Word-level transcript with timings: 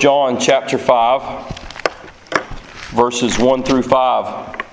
John 0.00 0.40
chapter 0.40 0.78
5, 0.78 2.90
verses 2.92 3.38
1 3.38 3.62
through 3.64 3.82
5. 3.82 4.64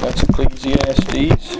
That's 0.00 0.22
Ecclesiastes. 0.22 1.56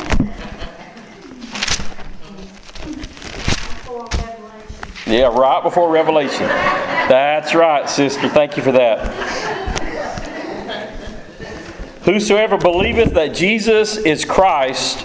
Yeah, 5.05 5.37
right 5.37 5.61
before 5.65 5.91
Revelation. 5.91 6.47
That's 6.47 7.57
right, 7.57 7.91
sister. 7.91 8.29
Thank 8.29 8.57
you 8.57 8.63
for 8.63 8.71
that. 8.71 9.13
Whosoever 12.05 12.57
believeth 12.57 13.15
that 13.15 13.35
Jesus 13.35 13.97
is 13.97 14.25
Christ, 14.25 15.05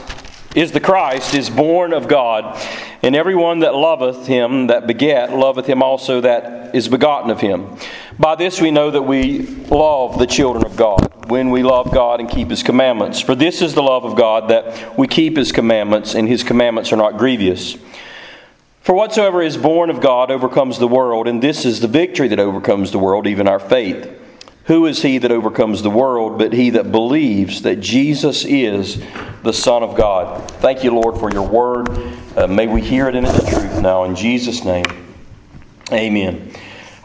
is 0.57 0.71
the 0.71 0.79
Christ, 0.79 1.35
is 1.35 1.51
born 1.51 1.93
of 1.93 2.07
God. 2.07 2.59
And 3.03 3.15
everyone 3.15 3.59
that 3.59 3.75
loveth 3.75 4.25
him 4.25 4.67
that 4.67 4.87
begat, 4.87 5.31
loveth 5.31 5.67
him 5.67 5.83
also 5.83 6.21
that 6.21 6.73
is 6.75 6.87
begotten 6.87 7.29
of 7.29 7.39
him. 7.39 7.77
By 8.17 8.33
this 8.33 8.59
we 8.59 8.71
know 8.71 8.89
that 8.89 9.03
we 9.03 9.45
love 9.69 10.17
the 10.17 10.25
children 10.25 10.65
of 10.65 10.75
God, 10.75 11.29
when 11.29 11.51
we 11.51 11.61
love 11.61 11.93
God 11.93 12.19
and 12.19 12.27
keep 12.27 12.49
his 12.49 12.63
commandments. 12.63 13.19
For 13.19 13.35
this 13.35 13.61
is 13.61 13.75
the 13.75 13.83
love 13.83 14.03
of 14.03 14.15
God, 14.15 14.49
that 14.49 14.97
we 14.97 15.07
keep 15.07 15.37
his 15.37 15.51
commandments, 15.51 16.15
and 16.15 16.27
his 16.27 16.41
commandments 16.41 16.91
are 16.91 16.97
not 16.97 17.19
grievous. 17.19 17.77
For 18.81 18.95
whatsoever 18.95 19.43
is 19.43 19.57
born 19.57 19.91
of 19.91 20.01
God 20.01 20.31
overcomes 20.31 20.79
the 20.79 20.87
world, 20.87 21.27
and 21.27 21.39
this 21.39 21.65
is 21.65 21.81
the 21.81 21.87
victory 21.87 22.29
that 22.29 22.39
overcomes 22.39 22.91
the 22.91 22.99
world, 22.99 23.27
even 23.27 23.47
our 23.47 23.59
faith. 23.59 24.09
Who 24.67 24.85
is 24.85 25.01
he 25.01 25.17
that 25.19 25.31
overcomes 25.31 25.81
the 25.81 25.89
world 25.89 26.37
but 26.37 26.51
he 26.51 26.71
that 26.71 26.91
believes 26.91 27.61
that 27.61 27.79
Jesus 27.79 28.43
is 28.43 29.01
the 29.41 29.53
Son 29.53 29.81
of 29.81 29.95
God? 29.95 30.51
Thank 30.59 30.83
you, 30.83 30.93
Lord, 30.93 31.17
for 31.17 31.31
your 31.31 31.47
word. 31.47 31.87
Uh, 32.35 32.47
may 32.47 32.67
we 32.67 32.81
hear 32.81 33.07
it 33.07 33.15
in 33.15 33.23
its 33.23 33.49
truth 33.49 33.81
now. 33.81 34.03
In 34.03 34.13
Jesus' 34.13 34.65
name, 34.65 34.85
amen. 35.91 36.51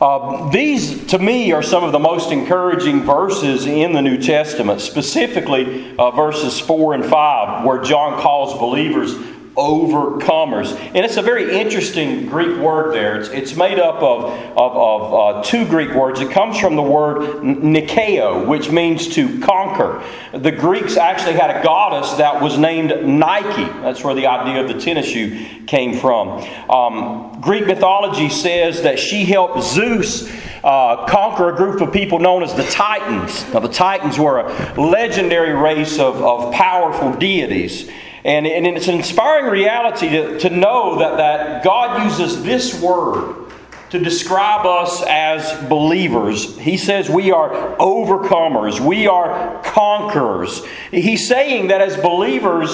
Uh, 0.01 0.51
these, 0.51 1.07
to 1.07 1.19
me, 1.21 1.53
are 1.53 1.63
some 1.63 1.85
of 1.85 1.93
the 1.93 1.99
most 2.01 2.33
encouraging 2.33 3.05
verses 3.05 3.67
in 3.67 3.93
the 3.93 4.03
New 4.03 4.19
Testament, 4.19 4.81
specifically 4.81 5.97
uh, 5.97 6.11
verses 6.11 6.59
4 6.59 6.95
and 6.95 7.05
5, 7.05 7.65
where 7.65 7.81
John 7.81 8.21
calls 8.21 8.59
believers 8.59 9.15
overcomers. 9.57 10.75
And 10.95 10.99
it's 10.99 11.19
a 11.19 11.23
very 11.23 11.59
interesting 11.59 12.27
Greek 12.27 12.57
word 12.59 12.95
there. 12.95 13.21
It's, 13.21 13.29
it's 13.29 13.55
made 13.55 13.79
up 13.79 13.97
of, 13.97 14.25
of, 14.57 14.73
of 14.77 15.15
uh, 15.15 15.43
two 15.43 15.67
Greek 15.67 15.93
words. 15.95 16.21
It 16.21 16.31
comes 16.31 16.59
from 16.59 16.75
the 16.75 16.83
word 16.83 17.43
Nikeo, 17.43 18.47
which 18.47 18.71
means 18.71 19.09
to 19.15 19.41
conquer. 19.41 20.03
The 20.33 20.53
Greeks 20.53 20.97
actually 20.97 21.35
had 21.35 21.55
a 21.55 21.63
goddess 21.63 22.13
that 22.15 22.41
was 22.41 22.57
named 22.57 23.07
Nike. 23.07 23.71
That's 23.83 24.03
where 24.03 24.15
the 24.15 24.27
idea 24.27 24.63
of 24.63 24.69
the 24.69 24.81
tennis 24.81 25.07
shoe 25.07 25.47
came 25.67 25.99
from. 25.99 26.43
Um, 26.71 27.39
Greek 27.43 27.67
mythology 27.67 28.31
says 28.31 28.83
that 28.83 28.99
she 28.99 29.25
helped 29.25 29.63
Zeus. 29.63 30.31
Uh, 30.65 31.05
conquer 31.07 31.53
a 31.53 31.57
group 31.57 31.81
of 31.81 31.93
people 31.93 32.21
known 32.21 32.41
as 32.45 32.55
the 32.55 32.63
Titans. 32.63 33.53
Now, 33.53 33.59
the 33.59 33.69
Titans 33.69 34.17
were 34.17 34.39
a 34.39 34.81
legendary 34.81 35.55
race 35.55 35.99
of, 35.99 36.23
of 36.23 36.55
powerful 36.55 37.13
deities. 37.15 37.91
And, 38.25 38.47
and 38.47 38.67
it's 38.67 38.89
an 38.89 38.97
inspiring 38.97 39.47
reality 39.47 40.09
to, 40.11 40.39
to 40.41 40.51
know 40.51 40.99
that, 40.99 41.17
that 41.17 41.65
God 41.65 42.05
uses 42.05 42.43
this 42.45 42.81
word 42.81 43.51
to 43.91 43.99
describe 43.99 44.65
us 44.65 45.03
as 45.07 45.69
believers. 45.69 46.59
He 46.59 46.77
says 46.77 47.11
we 47.11 47.31
are 47.31 47.77
overcomers, 47.77 48.81
we 48.81 49.07
are 49.07 49.61
conquerors. 49.65 50.65
He's 50.91 51.29
saying 51.29 51.69
that 51.69 51.83
as 51.83 51.97
believers, 51.99 52.71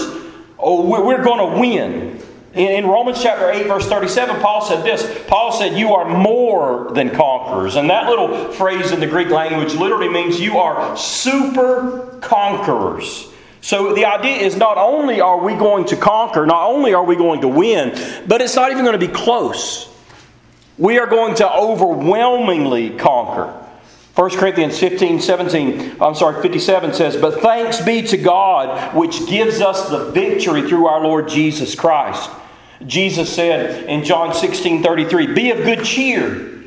oh, 0.59 0.85
we're 0.85 1.25
going 1.25 1.55
to 1.55 1.61
win. 1.61 2.23
In 2.55 2.87
Romans 2.87 3.23
chapter 3.23 3.51
8, 3.51 3.67
verse 3.67 3.89
37, 3.89 4.41
Paul 4.41 4.63
said 4.63 4.85
this 4.85 5.25
Paul 5.29 5.53
said, 5.53 5.77
You 5.77 5.95
are 5.95 6.09
more 6.09 6.91
than 6.93 7.11
conquerors. 7.11 7.77
And 7.77 7.91
that 7.91 8.09
little 8.09 8.53
phrase 8.53 8.93
in 8.93 9.01
the 9.01 9.07
Greek 9.07 9.29
language 9.29 9.75
literally 9.75 10.09
means 10.09 10.41
you 10.41 10.59
are 10.59 10.97
super 10.97 12.19
conquerors. 12.21 13.28
So 13.61 13.95
the 13.95 14.05
idea 14.05 14.37
is 14.37 14.57
not 14.57 14.79
only 14.79 15.21
are 15.21 15.39
we 15.39 15.55
going 15.55 15.87
to 15.87 15.97
conquer, 15.97 16.47
not 16.47 16.69
only 16.69 16.95
are 16.95 17.05
we 17.05 17.17
going 17.17 17.41
to 17.41 17.49
win, 17.49 17.91
but 18.27 18.41
it's 18.41 18.55
not 18.55 18.71
even 18.71 18.85
going 18.85 18.99
to 18.99 19.07
be 19.07 19.13
close. 19.13 19.89
We 20.77 20.99
are 20.99 21.07
going 21.07 21.35
to 21.37 21.51
overwhelmingly 21.51 22.91
conquer. 22.91 23.53
1 24.15 24.31
Corinthians 24.31 24.79
15, 24.79 25.21
17, 25.21 25.97
I'm 26.01 26.15
sorry, 26.15 26.43
57 26.43 26.93
says, 26.93 27.17
But 27.17 27.41
thanks 27.41 27.81
be 27.81 28.03
to 28.03 28.17
God, 28.17 28.97
which 28.97 29.27
gives 29.29 29.61
us 29.61 29.91
the 29.91 30.11
victory 30.11 30.69
through 30.69 30.87
our 30.87 31.01
Lord 31.01 31.29
Jesus 31.29 31.77
Christ. 31.77 32.29
Jesus 32.87 33.33
said 33.33 33.89
in 33.89 34.05
John 34.05 34.35
16, 34.35 34.83
33, 34.83 35.35
Be 35.35 35.51
of 35.53 35.59
good 35.59 35.85
cheer. 35.85 36.65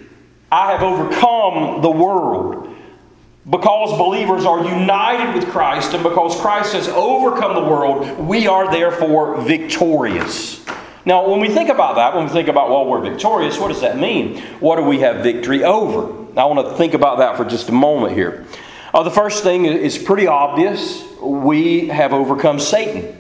I 0.50 0.72
have 0.72 0.82
overcome 0.82 1.82
the 1.82 1.92
world. 1.92 2.71
Because 3.50 3.98
believers 3.98 4.46
are 4.46 4.64
united 4.64 5.34
with 5.34 5.50
Christ 5.50 5.94
and 5.94 6.04
because 6.04 6.40
Christ 6.40 6.74
has 6.74 6.88
overcome 6.90 7.56
the 7.56 7.68
world, 7.68 8.20
we 8.20 8.46
are 8.48 8.72
therefore 8.72 9.42
victorious. 9.42 10.64
Now, 11.06 11.28
when 11.28 11.40
we 11.40 11.50
think 11.50 11.70
about 11.70 11.96
that, 11.96 12.16
when 12.16 12.26
we 12.26 12.30
think 12.30 12.48
about, 12.48 12.70
well, 12.70 12.86
we're 12.86 13.02
victorious, 13.02 13.58
what 13.58 13.70
does 13.70 13.82
that 13.82 13.98
mean? 13.98 14.40
What 14.60 14.76
do 14.76 14.84
we 14.84 15.00
have 15.00 15.24
victory 15.24 15.64
over? 15.64 16.22
I 16.40 16.46
want 16.46 16.68
to 16.68 16.76
think 16.76 16.94
about 16.94 17.18
that 17.18 17.36
for 17.36 17.44
just 17.44 17.70
a 17.70 17.72
moment 17.72 18.14
here. 18.14 18.46
Uh, 18.94 19.02
the 19.02 19.10
first 19.10 19.42
thing 19.42 19.66
is 19.66 19.98
pretty 19.98 20.28
obvious. 20.28 21.04
We 21.20 21.88
have 21.88 22.14
overcome 22.14 22.60
Satan. 22.60 23.18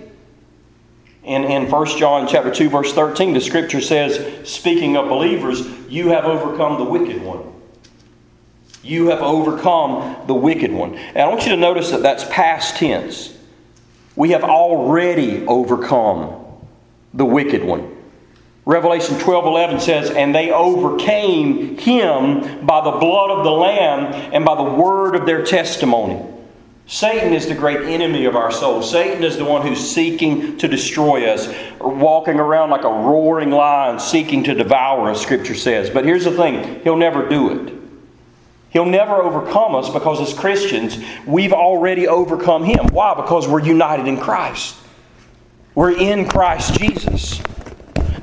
In, 1.23 1.43
in 1.43 1.69
1 1.69 1.97
John 1.97 2.27
chapter 2.27 2.51
2, 2.51 2.69
verse 2.69 2.93
13, 2.93 3.33
the 3.33 3.41
scripture 3.41 3.81
says, 3.81 4.47
speaking 4.47 4.97
of 4.97 5.07
believers, 5.07 5.67
you 5.89 6.09
have 6.09 6.25
overcome 6.25 6.77
the 6.77 6.83
wicked 6.83 7.23
one. 7.23 7.50
You 8.84 9.09
have 9.09 9.22
overcome 9.22 10.25
the 10.28 10.34
wicked 10.34 10.72
one. 10.72 10.96
And 10.96 11.19
I 11.19 11.28
want 11.28 11.44
you 11.44 11.50
to 11.50 11.58
notice 11.58 11.92
that 11.92 12.02
that's 12.02 12.24
past 12.25 12.78
tense. 12.78 13.38
We 14.16 14.31
have 14.31 14.44
already 14.44 15.46
overcome 15.46 16.46
the 17.14 17.25
wicked 17.25 17.64
one. 17.64 17.97
Revelation 18.66 19.18
12 19.19 19.46
11 19.46 19.80
says, 19.80 20.12
And 20.12 20.34
they 20.34 20.52
overcame 20.52 21.78
him 21.78 22.66
by 22.66 22.84
the 22.84 22.92
blood 22.92 23.31
of 23.31 23.44
the 23.44 23.52
Lamb 23.52 24.14
and 24.34 24.46
by 24.46 24.56
the 24.56 24.64
word 24.64 25.16
of 25.16 25.25
their 25.25 25.44
testimony. 25.44 26.28
Satan 26.88 27.34
is 27.34 27.48
the 27.48 27.56
great 27.56 27.88
enemy 27.88 28.25
of 28.25 28.36
our 28.36 28.52
soul. 28.52 28.81
Satan 28.81 29.24
is 29.24 29.38
the 29.38 29.46
one 29.46 29.66
who's 29.66 29.80
seeking 29.80 30.58
to 30.58 30.68
destroy 30.68 31.25
us, 31.25 31.48
walking 31.80 32.40
around 32.40 32.69
like 32.69 32.84
a 32.84 32.90
roaring 32.90 33.50
lion, 33.50 34.00
seeking 34.00 34.44
to 34.44 34.53
devour 34.53 35.09
us, 35.09 35.22
Scripture 35.22 35.56
says. 35.56 35.90
But 35.90 36.06
here's 36.06 36.25
the 36.25 36.31
thing 36.31 36.81
he'll 36.84 36.98
never 36.98 37.30
do 37.30 37.52
it. 37.52 37.81
He'll 38.71 38.85
never 38.85 39.21
overcome 39.21 39.75
us 39.75 39.89
because 39.89 40.21
as 40.21 40.37
Christians, 40.37 40.97
we've 41.27 41.53
already 41.53 42.07
overcome 42.07 42.63
him. 42.63 42.87
Why? 42.87 43.13
Because 43.15 43.47
we're 43.47 43.61
united 43.61 44.07
in 44.07 44.17
Christ. 44.17 44.77
We're 45.75 45.97
in 45.97 46.27
Christ 46.27 46.79
Jesus. 46.79 47.41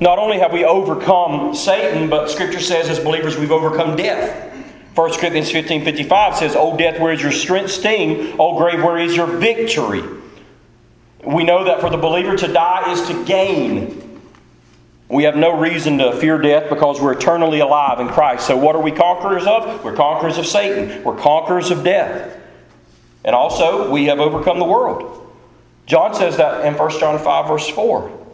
Not 0.00 0.19
only 0.19 0.38
have 0.38 0.53
we 0.53 0.64
overcome 0.64 1.54
Satan, 1.54 2.09
but 2.09 2.31
Scripture 2.31 2.60
says 2.60 2.88
as 2.88 2.98
believers 2.98 3.36
we've 3.36 3.53
overcome 3.53 3.97
death. 3.97 4.47
1 4.94 5.12
Corinthians 5.19 5.50
15 5.50 5.84
55 5.84 6.36
says, 6.36 6.56
O 6.56 6.76
death, 6.76 6.98
where 6.98 7.12
is 7.12 7.22
your 7.22 7.32
strength 7.32 7.70
sting? 7.70 8.34
O 8.38 8.59
grave, 8.59 8.82
where 8.82 8.98
is 8.98 9.15
your 9.15 9.26
victory? 9.26 10.03
We 11.25 11.44
know 11.44 11.65
that 11.65 11.80
for 11.80 11.91
the 11.91 11.97
believer 11.97 12.36
to 12.36 12.48
die 12.53 12.91
is 12.92 13.06
to 13.09 13.25
gain. 13.25 14.08
We 15.09 15.25
have 15.25 15.37
no 15.37 15.59
reason 15.59 15.99
to 15.99 16.13
fear 16.17 16.39
death 16.39 16.69
because 16.69 17.01
we're 17.01 17.15
eternally 17.15 17.61
alive 17.61 17.99
in 18.01 18.09
Christ. 18.09 18.47
So, 18.47 18.57
what 18.57 18.77
are 18.77 18.83
we 18.83 18.93
conquerors 18.93 19.47
of? 19.47 19.83
We're 19.83 19.97
conquerors 19.97 20.37
of 20.37 20.47
Satan. 20.47 21.03
We're 21.03 21.17
conquerors 21.17 21.71
of 21.71 21.83
death. 21.83 22.39
And 23.25 23.35
also, 23.35 23.91
we 23.91 24.07
have 24.07 24.21
overcome 24.21 24.59
the 24.59 24.67
world. 24.67 25.35
John 25.87 26.15
says 26.15 26.37
that 26.37 26.67
in 26.67 26.75
1 26.75 27.01
John 27.01 27.19
5, 27.19 27.49
verse 27.49 27.69
4. 27.69 28.27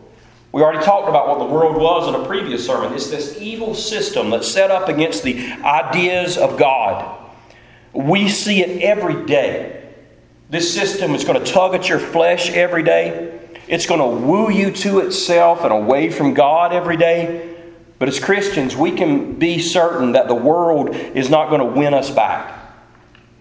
We 0.51 0.63
already 0.63 0.85
talked 0.85 1.09
about 1.09 1.29
what 1.29 1.39
the 1.39 1.53
world 1.53 1.77
was 1.77 2.09
in 2.09 2.15
a 2.15 2.25
previous 2.27 2.65
sermon. 2.65 2.93
It's 2.93 3.11
this 3.11 3.41
evil 3.41 3.75
system 3.75 4.31
that's 4.31 4.49
set 4.49 4.71
up 4.71 4.89
against 4.89 5.23
the 5.23 5.53
ideas 5.63 6.39
of 6.39 6.59
God. 6.59 7.19
We 7.93 8.29
see 8.29 8.63
it 8.63 8.83
every 8.83 9.25
day. 9.27 9.91
This 10.51 10.73
system 10.73 11.15
is 11.15 11.25
going 11.25 11.43
to 11.43 11.53
tug 11.53 11.75
at 11.75 11.89
your 11.89 11.99
flesh 11.99 12.51
every 12.51 12.83
day. 12.83 13.34
It's 13.67 13.87
going 13.87 14.01
to 14.01 14.27
woo 14.27 14.51
you 14.51 14.71
to 14.71 15.01
itself 15.01 15.63
and 15.63 15.73
away 15.73 16.11
from 16.11 16.35
God 16.35 16.73
every 16.73 16.97
day. 16.97 17.55
But 17.99 18.09
as 18.09 18.21
Christians, 18.21 18.77
we 18.77 18.93
can 18.93 19.35
be 19.35 19.59
certain 19.59 20.13
that 20.13 20.29
the 20.29 20.35
world 20.35 20.95
is 20.95 21.31
not 21.31 21.49
going 21.49 21.61
to 21.61 21.79
win 21.79 21.95
us 21.95 22.11
back. 22.11 22.61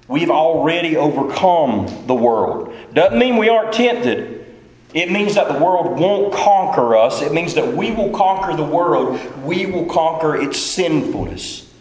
We've 0.07 0.29
already 0.29 0.95
overcome 0.95 2.05
the 2.07 2.13
world. 2.13 2.73
Doesn't 2.93 3.17
mean 3.17 3.37
we 3.37 3.49
aren't 3.49 3.73
tempted. 3.73 4.45
It 4.93 5.11
means 5.11 5.35
that 5.35 5.51
the 5.51 5.57
world 5.57 5.99
won't 5.99 6.33
conquer 6.33 6.95
us. 6.95 7.21
It 7.21 7.33
means 7.33 7.55
that 7.55 7.75
we 7.75 7.91
will 7.91 8.11
conquer 8.11 8.55
the 8.55 8.63
world. 8.63 9.19
We 9.43 9.65
will 9.65 9.85
conquer 9.85 10.35
its 10.35 10.59
sinfulness. 10.59 11.72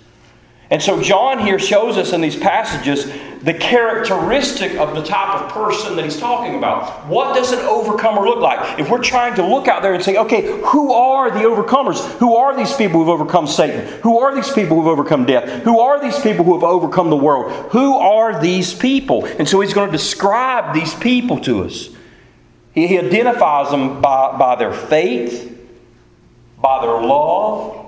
And 0.72 0.82
so, 0.82 1.02
John 1.02 1.38
here 1.40 1.58
shows 1.58 1.98
us 1.98 2.14
in 2.14 2.22
these 2.22 2.34
passages 2.34 3.04
the 3.42 3.52
characteristic 3.52 4.76
of 4.76 4.94
the 4.94 5.02
type 5.02 5.42
of 5.42 5.50
person 5.50 5.96
that 5.96 6.04
he's 6.06 6.18
talking 6.18 6.56
about. 6.56 7.06
What 7.06 7.34
does 7.34 7.52
an 7.52 7.58
overcomer 7.58 8.22
look 8.22 8.38
like? 8.38 8.78
If 8.78 8.88
we're 8.88 9.02
trying 9.02 9.34
to 9.34 9.46
look 9.46 9.68
out 9.68 9.82
there 9.82 9.92
and 9.92 10.02
say, 10.02 10.16
okay, 10.16 10.62
who 10.62 10.94
are 10.94 11.30
the 11.30 11.40
overcomers? 11.40 12.02
Who 12.16 12.36
are 12.36 12.56
these 12.56 12.74
people 12.74 13.00
who've 13.00 13.10
overcome 13.10 13.46
Satan? 13.46 13.86
Who 14.00 14.18
are 14.20 14.34
these 14.34 14.50
people 14.50 14.78
who've 14.78 14.86
overcome 14.86 15.26
death? 15.26 15.62
Who 15.62 15.78
are 15.78 16.00
these 16.00 16.18
people 16.18 16.42
who 16.42 16.54
have 16.54 16.64
overcome 16.64 17.10
the 17.10 17.16
world? 17.16 17.52
Who 17.72 17.96
are 17.96 18.40
these 18.40 18.72
people? 18.72 19.26
And 19.26 19.46
so, 19.46 19.60
he's 19.60 19.74
going 19.74 19.90
to 19.90 19.92
describe 19.92 20.72
these 20.72 20.94
people 20.94 21.38
to 21.40 21.64
us. 21.64 21.90
He, 22.72 22.98
identifies 22.98 23.70
them 23.70 24.00
by, 24.00 24.38
by 24.38 24.56
their 24.56 24.72
faith, 24.72 25.54
by 26.58 26.80
their 26.80 26.98
love, 26.98 27.81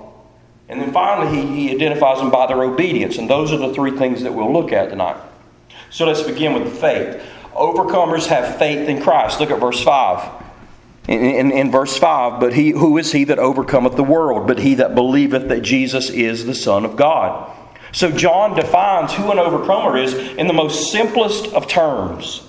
and 0.74 0.82
then 0.82 0.92
finally, 0.92 1.36
he, 1.36 1.68
he 1.68 1.74
identifies 1.74 2.18
them 2.18 2.32
by 2.32 2.48
their 2.48 2.60
obedience. 2.64 3.18
And 3.18 3.30
those 3.30 3.52
are 3.52 3.56
the 3.56 3.72
three 3.72 3.92
things 3.92 4.24
that 4.24 4.34
we'll 4.34 4.52
look 4.52 4.72
at 4.72 4.90
tonight. 4.90 5.16
So 5.90 6.04
let's 6.04 6.22
begin 6.22 6.52
with 6.52 6.80
faith. 6.80 7.22
Overcomers 7.52 8.26
have 8.26 8.58
faith 8.58 8.88
in 8.88 9.00
Christ. 9.00 9.38
Look 9.38 9.52
at 9.52 9.60
verse 9.60 9.80
5. 9.80 10.42
In, 11.06 11.20
in, 11.20 11.52
in, 11.52 11.70
verse 11.70 11.96
5, 11.96 12.40
but 12.40 12.54
he 12.54 12.70
who 12.70 12.98
is 12.98 13.12
he 13.12 13.22
that 13.24 13.38
overcometh 13.38 13.94
the 13.94 14.02
world, 14.02 14.48
but 14.48 14.58
he 14.58 14.74
that 14.76 14.96
believeth 14.96 15.48
that 15.48 15.62
Jesus 15.62 16.10
is 16.10 16.44
the 16.44 16.54
Son 16.56 16.84
of 16.84 16.96
God. 16.96 17.56
So 17.92 18.10
John 18.10 18.56
defines 18.56 19.12
who 19.12 19.30
an 19.30 19.38
overcomer 19.38 19.96
is 19.96 20.14
in 20.14 20.48
the 20.48 20.52
most 20.52 20.90
simplest 20.90 21.52
of 21.52 21.68
terms. 21.68 22.44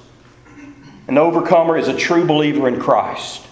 An 1.07 1.19
overcomer 1.19 1.77
is 1.77 1.89
a 1.89 1.95
true 1.95 2.25
believer 2.25 2.67
in 2.67 2.79
Christ. 2.79 3.45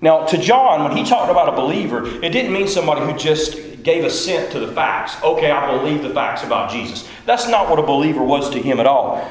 Now, 0.00 0.26
to 0.26 0.38
John, 0.38 0.82
when 0.82 0.96
he 0.96 1.04
talked 1.04 1.30
about 1.30 1.50
a 1.50 1.52
believer, 1.52 2.04
it 2.04 2.30
didn't 2.30 2.52
mean 2.52 2.66
somebody 2.66 3.02
who 3.02 3.16
just 3.16 3.54
gave 3.82 4.04
assent 4.04 4.52
to 4.52 4.60
the 4.60 4.72
facts. 4.72 5.16
Okay, 5.22 5.50
I 5.50 5.76
believe 5.76 6.02
the 6.02 6.10
facts 6.10 6.44
about 6.44 6.70
Jesus. 6.70 7.08
That's 7.26 7.48
not 7.48 7.68
what 7.68 7.78
a 7.78 7.82
believer 7.82 8.22
was 8.22 8.50
to 8.50 8.60
him 8.60 8.80
at 8.80 8.86
all. 8.86 9.28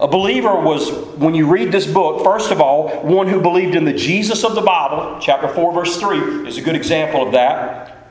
A 0.00 0.08
believer 0.08 0.58
was, 0.58 0.90
when 1.18 1.34
you 1.34 1.46
read 1.46 1.70
this 1.70 1.86
book, 1.86 2.24
first 2.24 2.50
of 2.50 2.60
all, 2.60 2.88
one 3.02 3.28
who 3.28 3.40
believed 3.40 3.74
in 3.74 3.84
the 3.84 3.92
Jesus 3.92 4.44
of 4.44 4.54
the 4.54 4.62
Bible. 4.62 5.18
Chapter 5.20 5.46
4, 5.46 5.74
verse 5.74 6.00
3 6.00 6.48
is 6.48 6.56
a 6.56 6.62
good 6.62 6.74
example 6.74 7.26
of 7.26 7.32
that. 7.32 8.08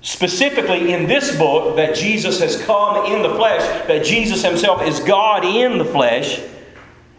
Specifically, 0.00 0.92
in 0.92 1.06
this 1.06 1.36
book, 1.38 1.76
that 1.76 1.94
Jesus 1.94 2.40
has 2.40 2.60
come 2.64 3.12
in 3.12 3.22
the 3.22 3.36
flesh, 3.36 3.60
that 3.86 4.04
Jesus 4.04 4.42
himself 4.42 4.82
is 4.82 4.98
God 4.98 5.44
in 5.44 5.78
the 5.78 5.84
flesh. 5.84 6.40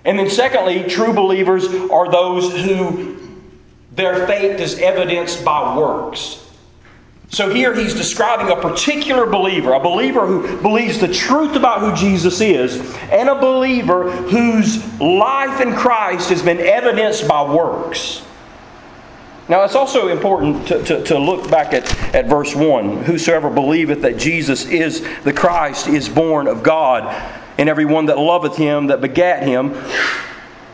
And 0.03 0.19
then, 0.19 0.29
secondly, 0.29 0.83
true 0.83 1.13
believers 1.13 1.65
are 1.89 2.11
those 2.11 2.53
who 2.61 3.17
their 3.93 4.27
faith 4.27 4.59
is 4.59 4.79
evidenced 4.79 5.45
by 5.45 5.77
works. 5.77 6.42
So 7.29 7.49
here 7.49 7.73
he's 7.73 7.95
describing 7.95 8.49
a 8.49 8.61
particular 8.61 9.25
believer, 9.25 9.73
a 9.73 9.79
believer 9.79 10.27
who 10.27 10.61
believes 10.61 10.99
the 10.99 11.11
truth 11.11 11.55
about 11.55 11.79
who 11.79 11.95
Jesus 11.95 12.41
is, 12.41 12.77
and 13.11 13.27
a 13.27 13.35
believer 13.35 14.11
whose 14.11 14.99
life 14.99 15.59
in 15.59 15.73
Christ 15.73 16.29
has 16.29 16.43
been 16.43 16.59
evidenced 16.59 17.27
by 17.27 17.41
works. 17.41 18.23
Now, 19.49 19.63
it's 19.63 19.75
also 19.75 20.07
important 20.07 20.67
to, 20.67 20.83
to, 20.83 21.03
to, 21.03 21.19
look 21.19 21.49
back 21.49 21.73
at, 21.73 22.15
at 22.15 22.27
verse 22.27 22.55
1. 22.55 23.03
Whosoever 23.03 23.49
believeth 23.49 24.01
that 24.03 24.17
Jesus 24.17 24.65
is 24.67 25.05
the 25.23 25.33
Christ 25.33 25.87
is 25.87 26.07
born 26.07 26.47
of 26.47 26.63
God, 26.63 27.13
and 27.57 27.67
every 27.67 27.85
one 27.85 28.05
that 28.05 28.17
loveth 28.17 28.55
him 28.55 28.87
that 28.87 29.01
begat 29.01 29.43
him 29.43 29.73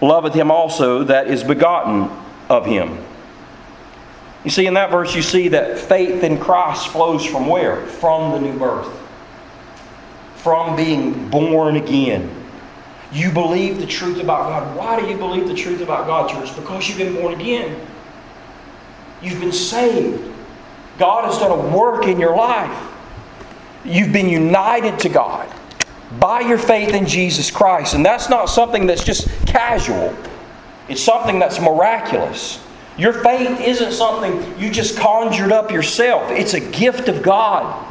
loveth 0.01 0.33
him 0.33 0.51
also 0.51 1.03
that 1.03 1.27
is 1.27 1.43
begotten 1.43 2.09
of 2.49 2.65
him. 2.65 2.97
You 4.43 4.49
see, 4.49 4.65
in 4.65 4.73
that 4.75 4.89
verse, 4.89 5.15
you 5.15 5.21
see 5.21 5.49
that 5.49 5.77
faith 5.77 6.23
in 6.23 6.39
Christ 6.39 6.89
flows 6.89 7.25
from 7.25 7.47
where? 7.47 7.85
From 7.85 8.31
the 8.31 8.39
new 8.39 8.57
birth, 8.57 8.89
from 10.35 10.75
being 10.75 11.29
born 11.29 11.75
again. 11.75 12.33
You 13.11 13.31
believe 13.31 13.79
the 13.79 13.87
truth 13.87 14.21
about 14.21 14.43
God. 14.43 14.77
Why 14.77 14.99
do 14.99 15.07
you 15.07 15.17
believe 15.17 15.47
the 15.47 15.55
truth 15.55 15.81
about 15.81 16.07
God, 16.07 16.29
church? 16.29 16.55
Because 16.55 16.87
you've 16.87 16.99
been 16.99 17.15
born 17.15 17.33
again. 17.33 17.85
You've 19.21 19.41
been 19.41 19.51
saved. 19.51 20.33
God 20.97 21.25
has 21.25 21.39
done 21.39 21.51
a 21.51 21.77
work 21.77 22.05
in 22.05 22.19
your 22.19 22.35
life. 22.35 22.87
You've 23.83 24.13
been 24.13 24.29
united 24.29 24.99
to 24.99 25.09
God 25.09 25.51
by 26.19 26.41
your 26.41 26.57
faith 26.57 26.93
in 26.93 27.05
Jesus 27.05 27.51
Christ. 27.51 27.93
And 27.93 28.05
that's 28.05 28.29
not 28.29 28.45
something 28.45 28.85
that's 28.85 29.03
just 29.03 29.27
casual, 29.45 30.15
it's 30.87 31.03
something 31.03 31.39
that's 31.39 31.59
miraculous. 31.59 32.63
Your 32.99 33.13
faith 33.13 33.61
isn't 33.61 33.93
something 33.93 34.59
you 34.59 34.69
just 34.69 34.97
conjured 34.97 35.53
up 35.53 35.71
yourself, 35.71 36.29
it's 36.31 36.53
a 36.53 36.59
gift 36.59 37.07
of 37.07 37.23
God. 37.23 37.87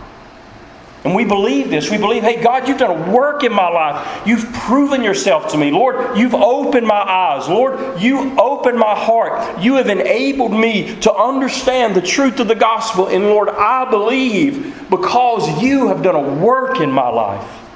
And 1.05 1.14
we 1.14 1.25
believe 1.25 1.70
this. 1.70 1.90
We 1.90 1.96
believe, 1.96 2.25
hey, 2.25 2.43
God, 2.43 2.66
you've 2.66 2.78
done 2.78 2.90
a 2.90 3.10
work 3.12 3.44
in 3.44 3.52
my 3.52 3.69
life. 3.69 4.26
You've 4.26 4.52
proven 4.52 5.02
yourself 5.02 5.52
to 5.52 5.56
me. 5.56 5.70
Lord, 5.70 6.19
you've 6.19 6.34
opened 6.34 6.87
my 6.87 7.00
eyes. 7.00 7.49
Lord, 7.49 8.02
you 8.02 8.37
opened 8.37 8.78
my 8.78 8.96
heart. 8.96 9.62
You 9.62 9.76
have 9.76 9.88
enabled 9.88 10.52
me 10.52 10.96
to 11.00 11.14
understand 11.14 11.94
the 11.94 12.02
truth 12.02 12.40
of 12.40 12.49
the 12.49 12.56
gospel. 12.56 13.06
And 13.06 13.26
Lord, 13.26 13.49
I 13.49 13.88
believe 13.88 14.90
because 14.90 15.62
you 15.62 15.87
have 15.87 16.02
done 16.02 16.16
a 16.16 16.34
work 16.44 16.81
in 16.81 16.90
my 16.90 17.08
life. 17.08 17.67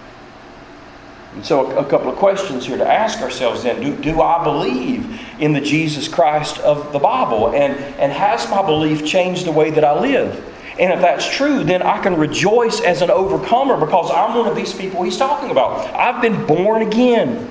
And 1.35 1.45
so, 1.45 1.71
a, 1.79 1.85
couple 1.85 2.11
of 2.11 2.17
questions 2.17 2.67
here 2.67 2.77
to 2.77 2.87
ask 2.87 3.21
ourselves 3.21 3.63
then 3.63 3.81
do, 3.81 3.97
do 3.97 4.21
I 4.21 4.45
believe 4.45 5.21
in 5.39 5.55
the 5.55 5.61
Jesus 5.61 6.07
Christ 6.07 6.59
of 6.59 6.93
the 6.93 6.99
Bible? 6.99 7.49
And, 7.49 7.75
and 7.99 8.13
has 8.13 8.49
my 8.51 8.63
belief 8.63 9.07
changed 9.07 9.47
the 9.47 9.53
way 9.53 9.71
that 9.71 9.85
I 9.85 9.99
live? 9.99 10.49
And 10.79 10.93
if 10.93 11.01
that's 11.01 11.29
true, 11.35 11.65
then 11.65 11.83
I 11.83 12.03
can 12.03 12.17
rejoice 12.17 12.81
as 12.81 13.03
an 13.03 13.11
overcomer 13.11 13.79
because 13.79 14.11
I'm 14.11 14.37
one 14.37 14.49
of 14.49 14.57
these 14.57 14.75
people 14.75 15.03
he's 15.03 15.19
talking 15.19 15.51
about. 15.51 15.95
I've 15.95 16.21
been 16.23 16.47
born 16.47 16.83
again. 16.83 17.49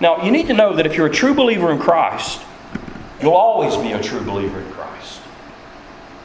Now, 0.00 0.22
you 0.22 0.30
need 0.30 0.46
to 0.48 0.54
know 0.54 0.74
that 0.76 0.86
if 0.86 0.96
you're 0.96 1.06
a 1.06 1.12
true 1.12 1.34
believer 1.34 1.70
in 1.70 1.78
Christ, 1.78 2.40
you'll 3.20 3.34
always 3.34 3.76
be 3.76 3.92
a 3.92 4.02
true 4.02 4.22
believer 4.22 4.60
in 4.60 4.70
Christ. 4.72 5.20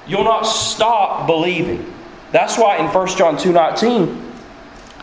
You'll 0.08 0.24
not 0.24 0.44
stop 0.44 1.28
believing. 1.28 1.94
That's 2.32 2.58
why 2.58 2.78
in 2.78 2.88
1 2.88 3.08
John 3.18 3.38
2:19, 3.38 4.22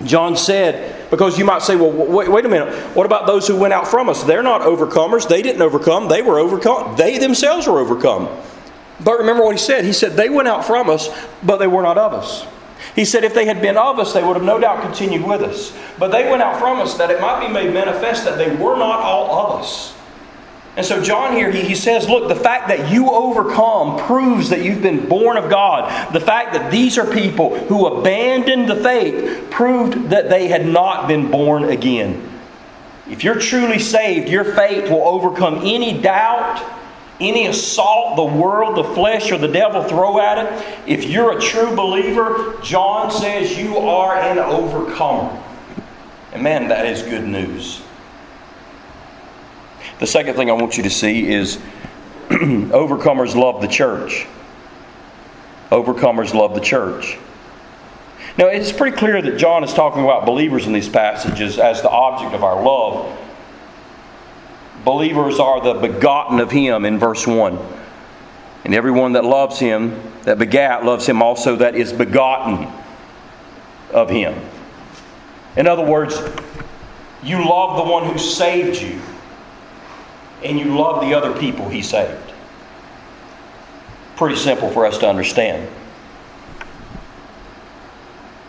John 0.04 0.36
said, 0.36 0.95
because 1.10 1.38
you 1.38 1.44
might 1.44 1.62
say, 1.62 1.76
well, 1.76 1.90
wait, 1.90 2.28
wait, 2.28 2.44
a 2.44 2.48
minute. 2.48 2.74
What 2.96 3.06
about 3.06 3.26
those 3.26 3.46
who 3.46 3.56
went 3.56 3.72
out 3.72 3.86
from 3.86 4.08
us? 4.08 4.24
They're 4.24 4.42
not 4.42 4.62
overcomers. 4.62 5.28
They 5.28 5.42
didn't 5.42 5.62
overcome. 5.62 6.08
They 6.08 6.22
were 6.22 6.38
overcome. 6.38 6.96
They 6.96 7.18
themselves 7.18 7.66
were 7.66 7.78
overcome. 7.78 8.28
But 9.02 9.18
remember 9.18 9.44
what 9.44 9.54
he 9.54 9.58
said. 9.58 9.84
He 9.84 9.92
said, 9.92 10.12
they 10.12 10.28
went 10.28 10.48
out 10.48 10.64
from 10.64 10.88
us, 10.88 11.08
but 11.42 11.58
they 11.58 11.66
were 11.66 11.82
not 11.82 11.98
of 11.98 12.14
us. 12.14 12.46
He 12.94 13.04
said, 13.04 13.24
if 13.24 13.34
they 13.34 13.44
had 13.44 13.60
been 13.60 13.76
of 13.76 13.98
us, 13.98 14.12
they 14.12 14.22
would 14.22 14.36
have 14.36 14.44
no 14.44 14.58
doubt 14.58 14.82
continued 14.82 15.24
with 15.24 15.42
us. 15.42 15.76
But 15.98 16.08
they 16.08 16.30
went 16.30 16.42
out 16.42 16.58
from 16.58 16.80
us 16.80 16.96
that 16.96 17.10
it 17.10 17.20
might 17.20 17.46
be 17.46 17.52
made 17.52 17.72
manifest 17.72 18.24
that 18.24 18.38
they 18.38 18.54
were 18.56 18.76
not 18.76 19.00
all 19.00 19.54
of 19.54 19.60
us. 19.60 19.95
And 20.76 20.84
so, 20.84 21.02
John 21.02 21.32
here, 21.32 21.50
he, 21.50 21.62
he 21.62 21.74
says, 21.74 22.06
Look, 22.06 22.28
the 22.28 22.36
fact 22.36 22.68
that 22.68 22.92
you 22.92 23.10
overcome 23.10 23.98
proves 24.06 24.50
that 24.50 24.62
you've 24.62 24.82
been 24.82 25.08
born 25.08 25.38
of 25.38 25.48
God. 25.48 26.12
The 26.12 26.20
fact 26.20 26.52
that 26.52 26.70
these 26.70 26.98
are 26.98 27.10
people 27.10 27.58
who 27.60 27.86
abandoned 27.86 28.68
the 28.68 28.76
faith 28.76 29.50
proved 29.50 30.10
that 30.10 30.28
they 30.28 30.48
had 30.48 30.66
not 30.66 31.08
been 31.08 31.30
born 31.30 31.64
again. 31.64 32.30
If 33.08 33.24
you're 33.24 33.38
truly 33.38 33.78
saved, 33.78 34.28
your 34.28 34.44
faith 34.44 34.90
will 34.90 35.06
overcome 35.06 35.60
any 35.64 35.98
doubt, 35.98 36.62
any 37.20 37.46
assault 37.46 38.16
the 38.16 38.38
world, 38.38 38.76
the 38.76 38.94
flesh, 38.94 39.32
or 39.32 39.38
the 39.38 39.48
devil 39.48 39.82
throw 39.82 40.20
at 40.20 40.44
it. 40.44 40.82
If 40.86 41.04
you're 41.04 41.38
a 41.38 41.40
true 41.40 41.74
believer, 41.74 42.58
John 42.62 43.10
says 43.10 43.56
you 43.56 43.78
are 43.78 44.16
an 44.16 44.38
overcomer. 44.38 45.42
And 46.32 46.42
man, 46.42 46.68
that 46.68 46.84
is 46.84 47.02
good 47.02 47.24
news. 47.24 47.80
The 49.98 50.06
second 50.06 50.34
thing 50.34 50.50
I 50.50 50.52
want 50.52 50.76
you 50.76 50.82
to 50.82 50.90
see 50.90 51.26
is 51.26 51.56
overcomers 52.28 53.34
love 53.34 53.62
the 53.62 53.68
church. 53.68 54.26
Overcomers 55.70 56.34
love 56.34 56.54
the 56.54 56.60
church. 56.60 57.18
Now, 58.36 58.48
it's 58.48 58.72
pretty 58.72 58.96
clear 58.96 59.22
that 59.22 59.38
John 59.38 59.64
is 59.64 59.72
talking 59.72 60.04
about 60.04 60.26
believers 60.26 60.66
in 60.66 60.74
these 60.74 60.88
passages 60.88 61.58
as 61.58 61.80
the 61.80 61.88
object 61.88 62.34
of 62.34 62.44
our 62.44 62.62
love. 62.62 63.18
Believers 64.84 65.40
are 65.40 65.62
the 65.62 65.74
begotten 65.74 66.40
of 66.40 66.50
Him 66.50 66.84
in 66.84 66.98
verse 66.98 67.26
1. 67.26 67.58
And 68.64 68.74
everyone 68.74 69.14
that 69.14 69.24
loves 69.24 69.58
Him, 69.58 69.98
that 70.24 70.38
begat, 70.38 70.84
loves 70.84 71.06
Him 71.06 71.22
also 71.22 71.56
that 71.56 71.74
is 71.74 71.94
begotten 71.94 72.68
of 73.92 74.10
Him. 74.10 74.38
In 75.56 75.66
other 75.66 75.84
words, 75.84 76.20
you 77.22 77.48
love 77.48 77.78
the 77.78 77.90
one 77.90 78.04
who 78.04 78.18
saved 78.18 78.82
you 78.82 79.00
and 80.46 80.58
you 80.58 80.76
love 80.76 81.00
the 81.00 81.14
other 81.14 81.38
people 81.38 81.68
he 81.68 81.82
saved. 81.82 82.32
Pretty 84.16 84.36
simple 84.36 84.70
for 84.70 84.86
us 84.86 84.98
to 84.98 85.08
understand. 85.08 85.68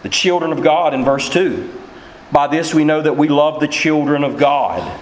The 0.04 0.10
children 0.10 0.52
of 0.52 0.64
God 0.64 0.94
in 0.94 1.04
verse 1.04 1.30
2. 1.30 1.74
By 2.32 2.48
this 2.48 2.74
we 2.74 2.84
know 2.84 3.02
that 3.02 3.18
we 3.18 3.28
love 3.28 3.60
the 3.60 3.68
children 3.68 4.24
of 4.24 4.38
God. 4.38 5.02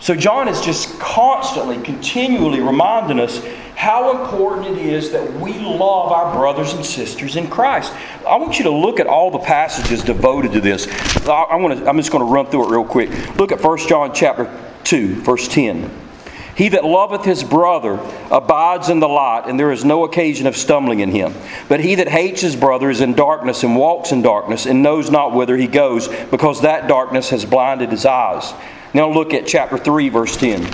So 0.00 0.16
John 0.16 0.48
is 0.48 0.60
just 0.60 0.98
constantly, 0.98 1.80
continually 1.82 2.60
reminding 2.60 3.20
us 3.20 3.44
how 3.76 4.22
important 4.22 4.76
it 4.76 4.84
is 4.84 5.10
that 5.12 5.32
we 5.34 5.58
love 5.58 6.12
our 6.12 6.34
brothers 6.36 6.72
and 6.72 6.84
sisters 6.84 7.36
in 7.36 7.48
Christ. 7.48 7.92
I 8.26 8.36
want 8.36 8.58
you 8.58 8.64
to 8.64 8.70
look 8.70 9.00
at 9.00 9.06
all 9.06 9.30
the 9.30 9.38
passages 9.38 10.02
devoted 10.02 10.52
to 10.52 10.60
this. 10.60 10.86
I, 11.26 11.46
am 11.50 11.96
just 11.96 12.12
going 12.12 12.24
to 12.24 12.32
run 12.32 12.46
through 12.46 12.68
it 12.68 12.70
real 12.70 12.84
quick. 12.84 13.10
Look 13.36 13.50
at 13.50 13.60
1 13.60 13.78
John 13.88 14.12
chapter 14.14 14.44
2, 14.84 15.22
verse 15.22 15.48
10. 15.48 15.90
He 16.54 16.68
that 16.68 16.84
loveth 16.84 17.24
his 17.24 17.42
brother 17.42 17.98
abides 18.30 18.90
in 18.90 19.00
the 19.00 19.08
light, 19.08 19.44
and 19.46 19.58
there 19.58 19.72
is 19.72 19.84
no 19.84 20.04
occasion 20.04 20.46
of 20.46 20.56
stumbling 20.56 21.00
in 21.00 21.10
him. 21.10 21.34
But 21.68 21.80
he 21.80 21.94
that 21.94 22.08
hates 22.08 22.42
his 22.42 22.56
brother 22.56 22.90
is 22.90 23.00
in 23.00 23.14
darkness 23.14 23.64
and 23.64 23.74
walks 23.74 24.12
in 24.12 24.20
darkness 24.20 24.66
and 24.66 24.82
knows 24.82 25.10
not 25.10 25.32
whither 25.32 25.56
he 25.56 25.66
goes, 25.66 26.08
because 26.30 26.60
that 26.60 26.88
darkness 26.88 27.30
has 27.30 27.46
blinded 27.46 27.90
his 27.90 28.04
eyes. 28.04 28.52
Now 28.92 29.10
look 29.10 29.32
at 29.32 29.46
chapter 29.46 29.78
3, 29.78 30.10
verse 30.10 30.36
10. 30.36 30.68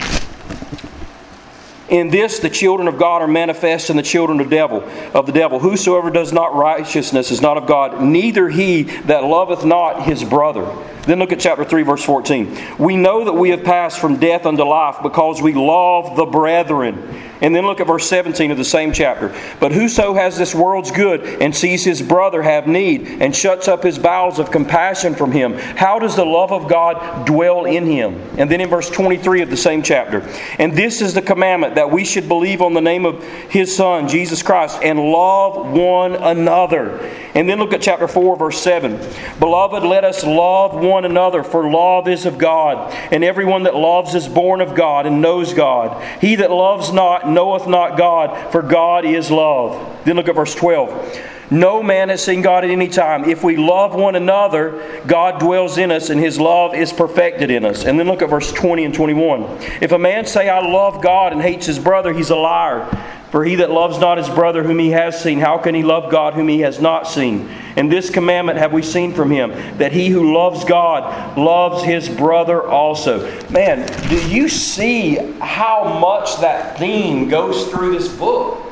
In 1.89 2.11
this 2.11 2.41
the 2.41 2.51
children 2.51 2.87
of 2.87 2.99
God 2.99 3.23
are 3.23 3.29
manifest 3.29 3.89
and 3.89 3.99
the 3.99 4.03
children 4.03 4.41
of 4.41 4.51
devil 4.51 4.83
of 5.15 5.25
the 5.27 5.33
devil. 5.33 5.59
Whosoever 5.59 6.11
does 6.11 6.33
not 6.33 6.55
righteousness 6.55 7.31
is 7.31 7.41
not 7.41 7.57
of 7.57 7.67
God, 7.67 8.03
neither 8.03 8.49
he 8.49 8.83
that 8.83 9.25
loveth 9.25 9.65
not 9.65 10.03
his 10.03 10.23
brother. 10.23 10.67
Then 11.09 11.19
look 11.21 11.33
at 11.33 11.41
chapter 11.41 11.65
3, 11.65 11.85
verse 11.85 12.05
14. 12.05 12.77
We 12.79 12.95
know 12.95 13.25
that 13.25 13.33
we 13.33 13.49
have 13.49 13.65
passed 13.65 13.99
from 13.99 14.19
death 14.19 14.45
unto 14.45 14.63
life 14.63 14.97
because 15.03 15.41
we 15.41 15.55
love 15.55 16.17
the 16.17 16.27
brethren. 16.27 17.25
And 17.41 17.55
then 17.55 17.65
look 17.65 17.81
at 17.81 17.87
verse 17.87 18.07
17 18.07 18.51
of 18.51 18.59
the 18.59 18.65
same 18.65 18.93
chapter. 18.93 19.35
But 19.59 19.73
whoso 19.73 20.13
has 20.13 20.37
this 20.37 20.55
world's 20.55 20.91
good 20.91 21.25
and 21.41 21.55
sees 21.55 21.85
his 21.85 22.03
brother 22.03 22.43
have 22.43 22.67
need 22.67 23.23
and 23.23 23.35
shuts 23.35 23.69
up 23.69 23.85
his 23.85 23.99
bowels 23.99 24.39
of 24.39 24.51
compassion 24.51 25.15
from 25.15 25.33
him, 25.33 25.55
how 25.55 25.99
does 25.99 26.15
the 26.17 26.27
love 26.27 26.53
of 26.53 26.69
God 26.69 27.27
dwell 27.27 27.65
in 27.65 27.87
him? 27.87 28.21
And 28.37 28.51
then 28.51 28.61
in 28.61 28.69
verse 28.69 28.91
23 28.91 29.43
of 29.43 29.51
the 29.51 29.57
same 29.57 29.83
chapter. 29.83 30.21
And 30.59 30.75
this 30.75 31.01
is 31.01 31.15
the 31.15 31.23
commandment 31.23 31.77
that 31.77 31.91
we 31.91 32.05
should 32.05 32.29
believe 32.29 32.61
on 32.61 32.75
the 32.75 32.81
name 32.81 33.07
of 33.07 33.23
his 33.23 33.75
Son, 33.75 34.09
Jesus 34.09 34.43
Christ, 34.43 34.81
and 34.83 34.99
love 34.99 35.73
one 35.73 36.17
another. 36.17 36.99
And 37.35 37.49
then 37.49 37.59
look 37.59 37.73
at 37.73 37.81
chapter 37.81 38.09
4, 38.09 38.37
verse 38.37 38.61
7. 38.61 38.99
Beloved, 39.39 39.85
let 39.85 40.05
us 40.05 40.25
love 40.25 40.75
one 40.75 40.98
another, 41.05 41.43
for 41.43 41.71
love 41.71 42.09
is 42.09 42.27
of 42.27 42.39
God. 42.39 42.93
And 43.13 43.25
everyone 43.25 43.65
that 43.65 43.75
loves 43.75 44.15
is 44.15 44.29
born 44.29 44.61
of 44.61 44.75
God 44.75 45.07
and 45.07 45.21
knows 45.21 45.55
God. 45.55 46.03
He 46.21 46.37
that 46.37 46.51
loves 46.51 46.93
not 46.93 47.29
knoweth 47.29 47.67
not 47.67 47.97
God, 47.97 48.53
for 48.53 48.63
God 48.63 49.05
is 49.05 49.31
love. 49.31 50.05
Then 50.05 50.17
look 50.17 50.29
at 50.29 50.35
verse 50.35 50.55
12. 50.55 51.37
No 51.51 51.83
man 51.83 52.11
has 52.11 52.23
seen 52.23 52.43
God 52.43 52.65
at 52.65 52.71
any 52.71 52.89
time. 52.89 53.25
If 53.25 53.43
we 53.43 53.57
love 53.57 53.95
one 53.95 54.17
another, 54.17 55.03
God 55.07 55.41
dwells 55.41 55.79
in 55.79 55.91
us 55.91 56.11
and 56.11 56.21
his 56.21 56.39
love 56.39 56.75
is 56.75 56.93
perfected 56.93 57.51
in 57.51 57.65
us. 57.65 57.87
And 57.87 57.99
then 57.99 58.07
look 58.07 58.21
at 58.21 58.29
verse 58.29 58.53
20 58.53 58.85
and 58.85 58.95
21. 58.95 59.45
If 59.81 59.93
a 59.93 59.99
man 59.99 60.27
say, 60.27 60.51
I 60.51 60.61
love 60.61 61.03
God 61.03 61.33
and 61.33 61.41
hates 61.41 61.65
his 61.65 61.79
brother, 61.79 62.13
he's 62.13 62.31
a 62.31 62.37
liar. 62.37 62.87
For 63.31 63.45
he 63.45 63.57
that 63.57 63.71
loves 63.71 63.99
not 63.99 64.17
his 64.17 64.29
brother 64.29 64.63
whom 64.63 64.79
he 64.79 64.91
has 64.91 65.21
seen, 65.21 65.39
how 65.39 65.59
can 65.59 65.75
he 65.75 65.83
love 65.83 66.11
God 66.11 66.33
whom 66.33 66.49
he 66.49 66.61
has 66.61 66.81
not 66.81 67.07
seen? 67.07 67.49
And 67.77 67.93
this 67.93 68.09
commandment 68.09 68.59
have 68.59 68.73
we 68.73 68.83
seen 68.83 69.13
from 69.13 69.31
him, 69.31 69.51
that 69.77 69.93
he 69.93 70.09
who 70.09 70.35
loves 70.35 70.65
God 70.65 71.37
loves 71.37 71.85
his 71.85 72.09
brother 72.09 72.67
also. 72.67 73.31
Man, 73.51 73.87
do 74.09 74.29
you 74.29 74.49
see 74.49 75.17
how 75.41 75.99
much 76.01 76.41
that 76.41 76.79
theme 76.79 77.29
goes 77.29 77.69
through 77.69 77.99
this 77.99 78.09
book? 78.09 78.65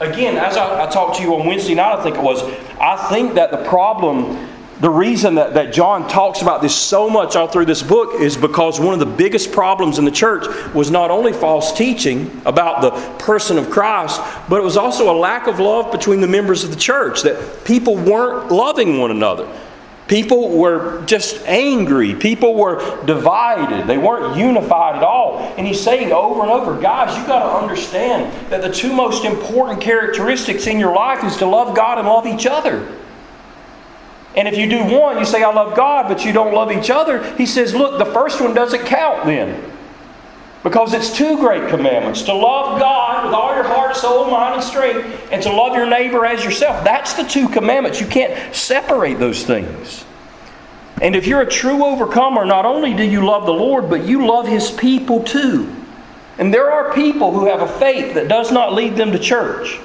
Again, 0.00 0.36
as 0.36 0.56
I, 0.56 0.86
I 0.86 0.90
talked 0.90 1.16
to 1.16 1.22
you 1.22 1.34
on 1.34 1.46
Wednesday 1.46 1.74
night, 1.74 1.98
I 1.98 2.02
think 2.02 2.16
it 2.16 2.22
was, 2.22 2.42
I 2.78 3.08
think 3.08 3.34
that 3.34 3.50
the 3.50 3.64
problem 3.64 4.53
the 4.80 4.90
reason 4.90 5.36
that, 5.36 5.54
that 5.54 5.72
John 5.72 6.08
talks 6.08 6.42
about 6.42 6.60
this 6.60 6.74
so 6.74 7.08
much 7.08 7.36
all 7.36 7.46
through 7.46 7.66
this 7.66 7.82
book 7.82 8.20
is 8.20 8.36
because 8.36 8.80
one 8.80 8.92
of 8.92 9.00
the 9.00 9.06
biggest 9.06 9.52
problems 9.52 9.98
in 9.98 10.04
the 10.04 10.10
church 10.10 10.46
was 10.74 10.90
not 10.90 11.10
only 11.10 11.32
false 11.32 11.72
teaching 11.72 12.42
about 12.44 12.82
the 12.82 12.90
person 13.24 13.56
of 13.56 13.70
Christ, 13.70 14.20
but 14.48 14.60
it 14.60 14.64
was 14.64 14.76
also 14.76 15.12
a 15.12 15.16
lack 15.16 15.46
of 15.46 15.60
love 15.60 15.92
between 15.92 16.20
the 16.20 16.26
members 16.26 16.64
of 16.64 16.70
the 16.70 16.76
church, 16.76 17.22
that 17.22 17.64
people 17.64 17.96
weren't 17.96 18.50
loving 18.50 18.98
one 18.98 19.12
another. 19.12 19.48
People 20.08 20.50
were 20.50 21.02
just 21.06 21.42
angry. 21.46 22.14
People 22.14 22.54
were 22.54 23.04
divided. 23.06 23.86
They 23.86 23.96
weren't 23.96 24.36
unified 24.36 24.96
at 24.96 25.02
all. 25.02 25.38
And 25.56 25.66
he's 25.66 25.80
saying 25.80 26.12
over 26.12 26.42
and 26.42 26.50
over, 26.50 26.78
guys, 26.78 27.16
you've 27.16 27.26
got 27.26 27.44
to 27.44 27.62
understand 27.62 28.30
that 28.50 28.60
the 28.60 28.70
two 28.70 28.92
most 28.92 29.24
important 29.24 29.80
characteristics 29.80 30.66
in 30.66 30.78
your 30.78 30.94
life 30.94 31.24
is 31.24 31.36
to 31.38 31.46
love 31.46 31.74
God 31.74 31.98
and 31.98 32.06
love 32.06 32.26
each 32.26 32.44
other. 32.44 32.86
And 34.36 34.48
if 34.48 34.56
you 34.56 34.68
do 34.68 34.84
one, 34.84 35.18
you 35.18 35.24
say, 35.24 35.42
I 35.42 35.52
love 35.52 35.76
God, 35.76 36.08
but 36.08 36.24
you 36.24 36.32
don't 36.32 36.52
love 36.52 36.72
each 36.72 36.90
other, 36.90 37.22
he 37.36 37.46
says, 37.46 37.74
look, 37.74 37.98
the 37.98 38.12
first 38.12 38.40
one 38.40 38.54
doesn't 38.54 38.84
count 38.84 39.24
then. 39.26 39.72
Because 40.64 40.94
it's 40.94 41.14
two 41.14 41.36
great 41.36 41.68
commandments 41.68 42.22
to 42.22 42.32
love 42.32 42.80
God 42.80 43.26
with 43.26 43.34
all 43.34 43.54
your 43.54 43.64
heart, 43.64 43.94
soul, 43.94 44.30
mind, 44.30 44.54
and 44.54 44.64
strength, 44.64 45.28
and 45.30 45.42
to 45.42 45.52
love 45.52 45.76
your 45.76 45.86
neighbor 45.86 46.24
as 46.24 46.42
yourself. 46.42 46.82
That's 46.82 47.12
the 47.12 47.22
two 47.22 47.48
commandments. 47.48 48.00
You 48.00 48.06
can't 48.06 48.54
separate 48.54 49.18
those 49.18 49.44
things. 49.44 50.04
And 51.02 51.14
if 51.14 51.26
you're 51.26 51.42
a 51.42 51.50
true 51.50 51.84
overcomer, 51.84 52.46
not 52.46 52.64
only 52.64 52.94
do 52.94 53.02
you 53.02 53.26
love 53.26 53.44
the 53.44 53.52
Lord, 53.52 53.90
but 53.90 54.04
you 54.04 54.26
love 54.26 54.48
His 54.48 54.70
people 54.70 55.22
too. 55.22 55.70
And 56.38 56.52
there 56.52 56.72
are 56.72 56.94
people 56.94 57.30
who 57.30 57.46
have 57.46 57.60
a 57.60 57.68
faith 57.78 58.14
that 58.14 58.28
does 58.28 58.50
not 58.50 58.72
lead 58.72 58.96
them 58.96 59.12
to 59.12 59.18
church. 59.18 59.78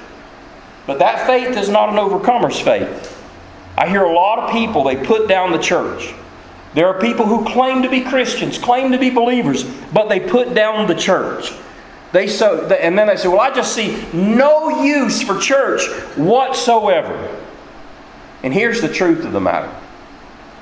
But 0.86 0.98
that 1.00 1.26
faith 1.26 1.58
is 1.58 1.68
not 1.68 1.90
an 1.90 1.98
overcomer's 1.98 2.58
faith. 2.58 3.19
I 3.80 3.88
hear 3.88 4.04
a 4.04 4.12
lot 4.12 4.38
of 4.38 4.52
people, 4.52 4.84
they 4.84 4.94
put 4.94 5.26
down 5.26 5.52
the 5.52 5.58
church. 5.58 6.12
There 6.74 6.86
are 6.86 7.00
people 7.00 7.24
who 7.24 7.46
claim 7.46 7.82
to 7.82 7.88
be 7.88 8.02
Christians, 8.02 8.58
claim 8.58 8.92
to 8.92 8.98
be 8.98 9.08
believers, 9.08 9.64
but 9.64 10.10
they 10.10 10.20
put 10.20 10.52
down 10.52 10.86
the 10.86 10.94
church. 10.94 11.50
They 12.12 12.26
so 12.26 12.66
and 12.66 12.98
then 12.98 13.06
they 13.06 13.16
say, 13.16 13.28
"Well, 13.28 13.40
I 13.40 13.50
just 13.50 13.72
see 13.74 14.04
no 14.12 14.82
use 14.82 15.22
for 15.22 15.38
church 15.38 15.88
whatsoever." 16.16 17.16
And 18.42 18.52
here's 18.52 18.80
the 18.80 18.88
truth 18.88 19.24
of 19.24 19.32
the 19.32 19.40
matter. 19.40 19.70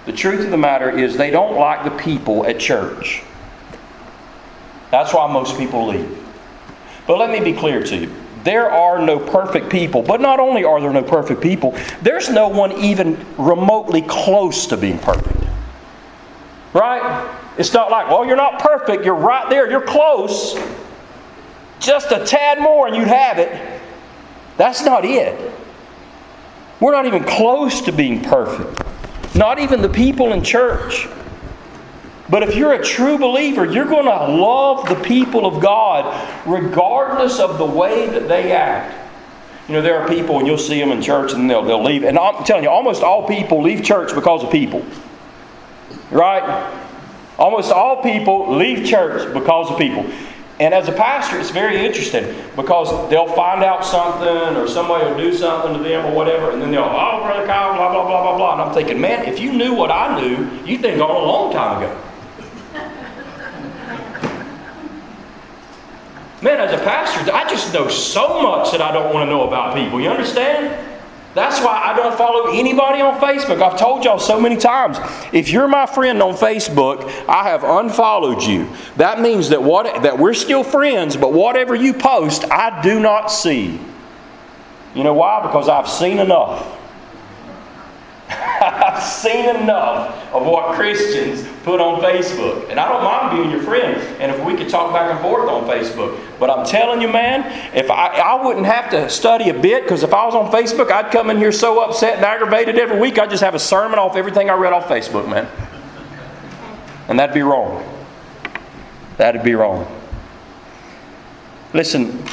The 0.06 0.12
truth 0.12 0.44
of 0.44 0.50
the 0.50 0.56
matter 0.56 0.88
is 0.88 1.16
they 1.16 1.30
don't 1.30 1.56
like 1.56 1.84
the 1.84 1.90
people 1.90 2.46
at 2.46 2.58
church. 2.58 3.22
That's 4.90 5.12
why 5.12 5.30
most 5.30 5.58
people 5.58 5.88
leave. 5.88 6.16
But 7.06 7.18
let 7.18 7.30
me 7.30 7.40
be 7.40 7.52
clear 7.52 7.82
to 7.82 7.96
you. 7.96 8.10
There 8.48 8.70
are 8.70 8.98
no 8.98 9.18
perfect 9.18 9.68
people. 9.68 10.00
But 10.00 10.22
not 10.22 10.40
only 10.40 10.64
are 10.64 10.80
there 10.80 10.90
no 10.90 11.02
perfect 11.02 11.42
people, 11.42 11.76
there's 12.00 12.30
no 12.30 12.48
one 12.48 12.72
even 12.72 13.22
remotely 13.36 14.00
close 14.00 14.66
to 14.68 14.78
being 14.78 14.98
perfect. 15.00 15.44
Right? 16.72 17.30
It's 17.58 17.74
not 17.74 17.90
like, 17.90 18.08
well, 18.08 18.24
you're 18.24 18.38
not 18.38 18.58
perfect. 18.58 19.04
You're 19.04 19.16
right 19.16 19.50
there. 19.50 19.70
You're 19.70 19.82
close. 19.82 20.58
Just 21.78 22.10
a 22.10 22.24
tad 22.24 22.58
more 22.58 22.86
and 22.86 22.96
you'd 22.96 23.08
have 23.08 23.38
it. 23.38 23.82
That's 24.56 24.82
not 24.82 25.04
it. 25.04 25.52
We're 26.80 26.92
not 26.92 27.04
even 27.04 27.24
close 27.24 27.82
to 27.82 27.92
being 27.92 28.22
perfect. 28.22 28.82
Not 29.36 29.58
even 29.58 29.82
the 29.82 29.90
people 29.90 30.32
in 30.32 30.42
church. 30.42 31.06
But 32.30 32.42
if 32.42 32.54
you're 32.54 32.74
a 32.74 32.84
true 32.84 33.16
believer, 33.16 33.64
you're 33.64 33.86
going 33.86 34.04
to 34.04 34.32
love 34.40 34.88
the 34.88 34.96
people 34.96 35.46
of 35.46 35.62
God 35.62 36.46
regardless 36.46 37.38
of 37.38 37.56
the 37.56 37.64
way 37.64 38.08
that 38.10 38.28
they 38.28 38.52
act. 38.52 38.94
You 39.66 39.74
know, 39.74 39.82
there 39.82 40.00
are 40.00 40.08
people, 40.08 40.38
and 40.38 40.46
you'll 40.46 40.58
see 40.58 40.78
them 40.80 40.90
in 40.92 41.02
church, 41.02 41.32
and 41.32 41.48
they'll, 41.48 41.62
they'll 41.62 41.84
leave. 41.84 42.02
And 42.02 42.18
I'm 42.18 42.44
telling 42.44 42.64
you, 42.64 42.70
almost 42.70 43.02
all 43.02 43.26
people 43.26 43.62
leave 43.62 43.84
church 43.84 44.14
because 44.14 44.42
of 44.42 44.50
people. 44.50 44.84
Right? 46.10 46.72
Almost 47.38 47.70
all 47.70 48.02
people 48.02 48.56
leave 48.56 48.86
church 48.86 49.32
because 49.34 49.70
of 49.70 49.78
people. 49.78 50.10
And 50.60 50.74
as 50.74 50.88
a 50.88 50.92
pastor, 50.92 51.38
it's 51.38 51.50
very 51.50 51.86
interesting 51.86 52.34
because 52.56 53.08
they'll 53.10 53.32
find 53.34 53.62
out 53.62 53.84
something 53.84 54.56
or 54.56 54.66
somebody 54.66 55.04
will 55.04 55.16
do 55.16 55.32
something 55.32 55.74
to 55.74 55.82
them 55.82 56.06
or 56.06 56.14
whatever, 56.14 56.50
and 56.50 56.60
then 56.60 56.72
they'll, 56.72 56.82
oh, 56.82 57.22
Brother 57.22 57.46
Kyle, 57.46 57.74
blah, 57.74 57.92
blah, 57.92 58.06
blah, 58.06 58.22
blah, 58.22 58.36
blah. 58.36 58.52
And 58.54 58.62
I'm 58.62 58.74
thinking, 58.74 59.00
man, 59.00 59.26
if 59.26 59.38
you 59.38 59.52
knew 59.52 59.74
what 59.74 59.90
I 59.90 60.20
knew, 60.20 60.50
you'd 60.64 60.80
think 60.80 60.98
gone 60.98 61.10
a 61.10 61.26
long 61.26 61.52
time 61.52 61.82
ago. 61.82 62.07
Man, 66.40 66.60
as 66.60 66.72
a 66.72 66.82
pastor, 66.84 67.32
I 67.32 67.48
just 67.48 67.74
know 67.74 67.88
so 67.88 68.40
much 68.42 68.70
that 68.70 68.80
I 68.80 68.92
don't 68.92 69.12
want 69.12 69.26
to 69.26 69.30
know 69.30 69.48
about 69.48 69.74
people. 69.74 70.00
You 70.00 70.08
understand? 70.08 70.86
That's 71.34 71.60
why 71.60 71.82
I 71.84 71.96
don't 71.96 72.16
follow 72.16 72.52
anybody 72.52 73.00
on 73.00 73.20
Facebook. 73.20 73.60
I've 73.60 73.78
told 73.78 74.04
y'all 74.04 74.18
so 74.18 74.40
many 74.40 74.56
times. 74.56 74.98
If 75.32 75.50
you're 75.50 75.68
my 75.68 75.84
friend 75.84 76.22
on 76.22 76.34
Facebook, 76.34 77.04
I 77.28 77.44
have 77.44 77.64
unfollowed 77.64 78.42
you. 78.42 78.68
That 78.96 79.20
means 79.20 79.48
that 79.48 79.62
what 79.62 80.02
that 80.02 80.18
we're 80.18 80.34
still 80.34 80.64
friends, 80.64 81.16
but 81.16 81.32
whatever 81.32 81.74
you 81.74 81.92
post, 81.92 82.44
I 82.50 82.80
do 82.82 82.98
not 83.00 83.28
see. 83.28 83.78
You 84.94 85.04
know 85.04 85.14
why? 85.14 85.42
Because 85.42 85.68
I've 85.68 85.88
seen 85.88 86.18
enough. 86.18 86.77
I've 88.88 89.02
seen 89.02 89.54
enough 89.54 90.32
of 90.32 90.46
what 90.46 90.74
Christians 90.74 91.46
put 91.62 91.78
on 91.78 92.00
Facebook. 92.00 92.70
And 92.70 92.80
I 92.80 92.88
don't 92.88 93.04
mind 93.04 93.36
being 93.36 93.50
your 93.50 93.62
friend. 93.62 94.00
And 94.18 94.32
if 94.32 94.42
we 94.46 94.56
could 94.56 94.70
talk 94.70 94.94
back 94.94 95.10
and 95.10 95.20
forth 95.20 95.46
on 95.46 95.68
Facebook. 95.68 96.18
But 96.38 96.48
I'm 96.48 96.64
telling 96.64 97.02
you, 97.02 97.08
man, 97.08 97.44
if 97.76 97.90
I, 97.90 98.06
I 98.06 98.42
wouldn't 98.42 98.64
have 98.64 98.90
to 98.92 99.10
study 99.10 99.50
a 99.50 99.54
bit, 99.54 99.82
because 99.82 100.02
if 100.02 100.14
I 100.14 100.24
was 100.24 100.34
on 100.34 100.50
Facebook, 100.50 100.90
I'd 100.90 101.12
come 101.12 101.28
in 101.28 101.36
here 101.36 101.52
so 101.52 101.82
upset 101.84 102.16
and 102.16 102.24
aggravated 102.24 102.78
every 102.78 102.98
week, 102.98 103.18
I'd 103.18 103.28
just 103.28 103.42
have 103.42 103.54
a 103.54 103.58
sermon 103.58 103.98
off 103.98 104.16
everything 104.16 104.48
I 104.48 104.54
read 104.54 104.72
off 104.72 104.88
Facebook, 104.88 105.28
man. 105.28 105.46
And 107.08 107.18
that'd 107.18 107.34
be 107.34 107.42
wrong. 107.42 107.84
That'd 109.18 109.42
be 109.42 109.54
wrong. 109.54 109.86
Listen, 111.74 112.24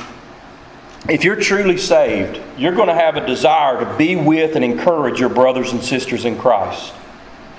if 1.07 1.23
you're 1.23 1.35
truly 1.35 1.77
saved, 1.77 2.41
you're 2.57 2.73
going 2.73 2.87
to 2.87 2.95
have 2.95 3.15
a 3.15 3.25
desire 3.25 3.79
to 3.79 3.97
be 3.97 4.15
with 4.15 4.55
and 4.55 4.65
encourage 4.65 5.19
your 5.19 5.29
brothers 5.29 5.71
and 5.71 5.83
sisters 5.83 6.25
in 6.25 6.37
Christ. 6.37 6.93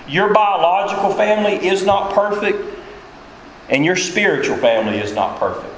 Your 0.08 0.32
biological 0.32 1.12
family 1.14 1.66
is 1.66 1.84
not 1.84 2.12
perfect, 2.12 2.58
and 3.68 3.84
your 3.84 3.96
spiritual 3.96 4.56
family 4.56 4.98
is 4.98 5.12
not 5.12 5.38
perfect. 5.38 5.72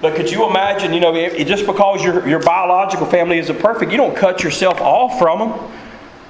But 0.00 0.14
could 0.14 0.30
you 0.30 0.48
imagine, 0.48 0.92
you 0.92 1.00
know, 1.00 1.12
just 1.44 1.66
because 1.66 2.04
your, 2.04 2.26
your 2.28 2.40
biological 2.40 3.06
family 3.06 3.38
isn't 3.38 3.58
perfect, 3.58 3.90
you 3.90 3.96
don't 3.96 4.16
cut 4.16 4.42
yourself 4.42 4.80
off 4.80 5.18
from 5.18 5.38
them. 5.38 5.72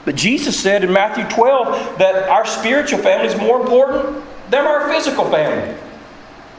But 0.05 0.17
Jesus 0.17 0.59
said 0.59 0.85
in 0.85 0.93
Matthew 0.93 1.25
12 1.29 1.99
that 1.99 2.29
our 2.29 2.47
spiritual 2.47 3.01
family 3.01 3.27
is 3.27 3.37
more 3.37 3.61
important 3.61 4.25
than 4.49 4.65
our 4.65 4.89
physical 4.89 5.31
family. 5.31 5.77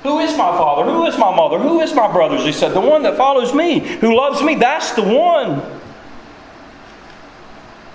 Who 0.03 0.19
is 0.19 0.31
my 0.31 0.57
father? 0.57 0.89
Who 0.89 1.05
is 1.05 1.17
my 1.17 1.35
mother? 1.35 1.59
Who 1.59 1.81
is 1.81 1.93
my 1.93 2.11
brothers? 2.11 2.45
He 2.45 2.53
said, 2.53 2.73
The 2.73 2.79
one 2.79 3.03
that 3.03 3.17
follows 3.17 3.53
me, 3.53 3.79
who 3.79 4.15
loves 4.15 4.41
me, 4.41 4.55
that's 4.55 4.93
the 4.93 5.03
one. 5.03 5.61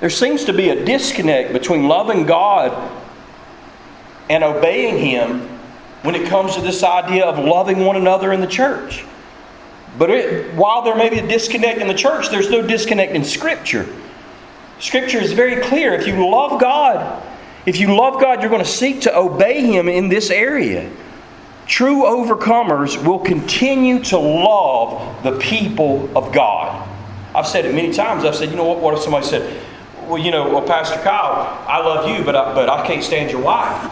There 0.01 0.11
seems 0.11 0.45
to 0.45 0.53
be 0.53 0.69
a 0.69 0.85
disconnect 0.85 1.53
between 1.53 1.89
loving 1.89 2.27
God 2.27 2.93
and 4.29 4.45
obeying 4.45 4.99
Him 4.99 5.41
when 6.03 6.15
it 6.15 6.29
comes 6.29 6.55
to 6.57 6.61
this 6.61 6.83
idea 6.83 7.25
of 7.25 7.43
loving 7.43 7.81
one 7.87 7.97
another 7.97 8.33
in 8.33 8.41
the 8.41 8.47
church. 8.47 9.05
But 9.99 10.11
it, 10.11 10.55
while 10.55 10.83
there 10.83 10.97
may 10.97 11.09
be 11.09 11.21
a 11.21 11.27
disconnect 11.27 11.81
in 11.81 11.87
the 11.87 11.95
church, 11.95 12.29
there's 12.29 12.51
no 12.51 12.61
disconnect 12.61 13.13
in 13.13 13.25
Scripture. 13.25 13.87
Scripture 14.79 15.19
is 15.19 15.33
very 15.33 15.63
clear. 15.63 15.95
If 15.95 16.07
you 16.07 16.29
love 16.29 16.61
God, 16.61 17.23
if 17.65 17.79
you 17.79 17.97
love 17.97 18.21
God, 18.21 18.43
you're 18.43 18.51
going 18.51 18.65
to 18.65 18.69
seek 18.69 19.03
to 19.03 19.17
obey 19.17 19.63
Him 19.63 19.89
in 19.89 20.09
this 20.11 20.31
area. 20.31 20.91
True 21.67 22.03
overcomers 22.03 23.03
will 23.05 23.19
continue 23.19 24.03
to 24.05 24.19
love 24.19 25.23
the 25.23 25.39
people 25.39 26.11
of 26.17 26.33
God. 26.33 26.89
I've 27.35 27.47
said 27.47 27.65
it 27.65 27.75
many 27.75 27.93
times. 27.93 28.25
I've 28.25 28.37
said, 28.37 28.51
you 28.51 28.57
know 28.57 28.65
what? 28.65 28.81
What 28.81 28.95
if 28.95 29.01
somebody 29.01 29.27
said, 29.27 29.63
well, 30.07 30.19
you 30.19 30.31
know, 30.31 30.49
well, 30.49 30.63
Pastor 30.63 31.01
Kyle, 31.01 31.65
I 31.67 31.79
love 31.79 32.09
you, 32.09 32.25
but 32.25 32.37
I, 32.37 32.55
but 32.55 32.69
I 32.69 32.87
can't 32.87 33.03
stand 33.03 33.31
your 33.31 33.41
wife. 33.41 33.91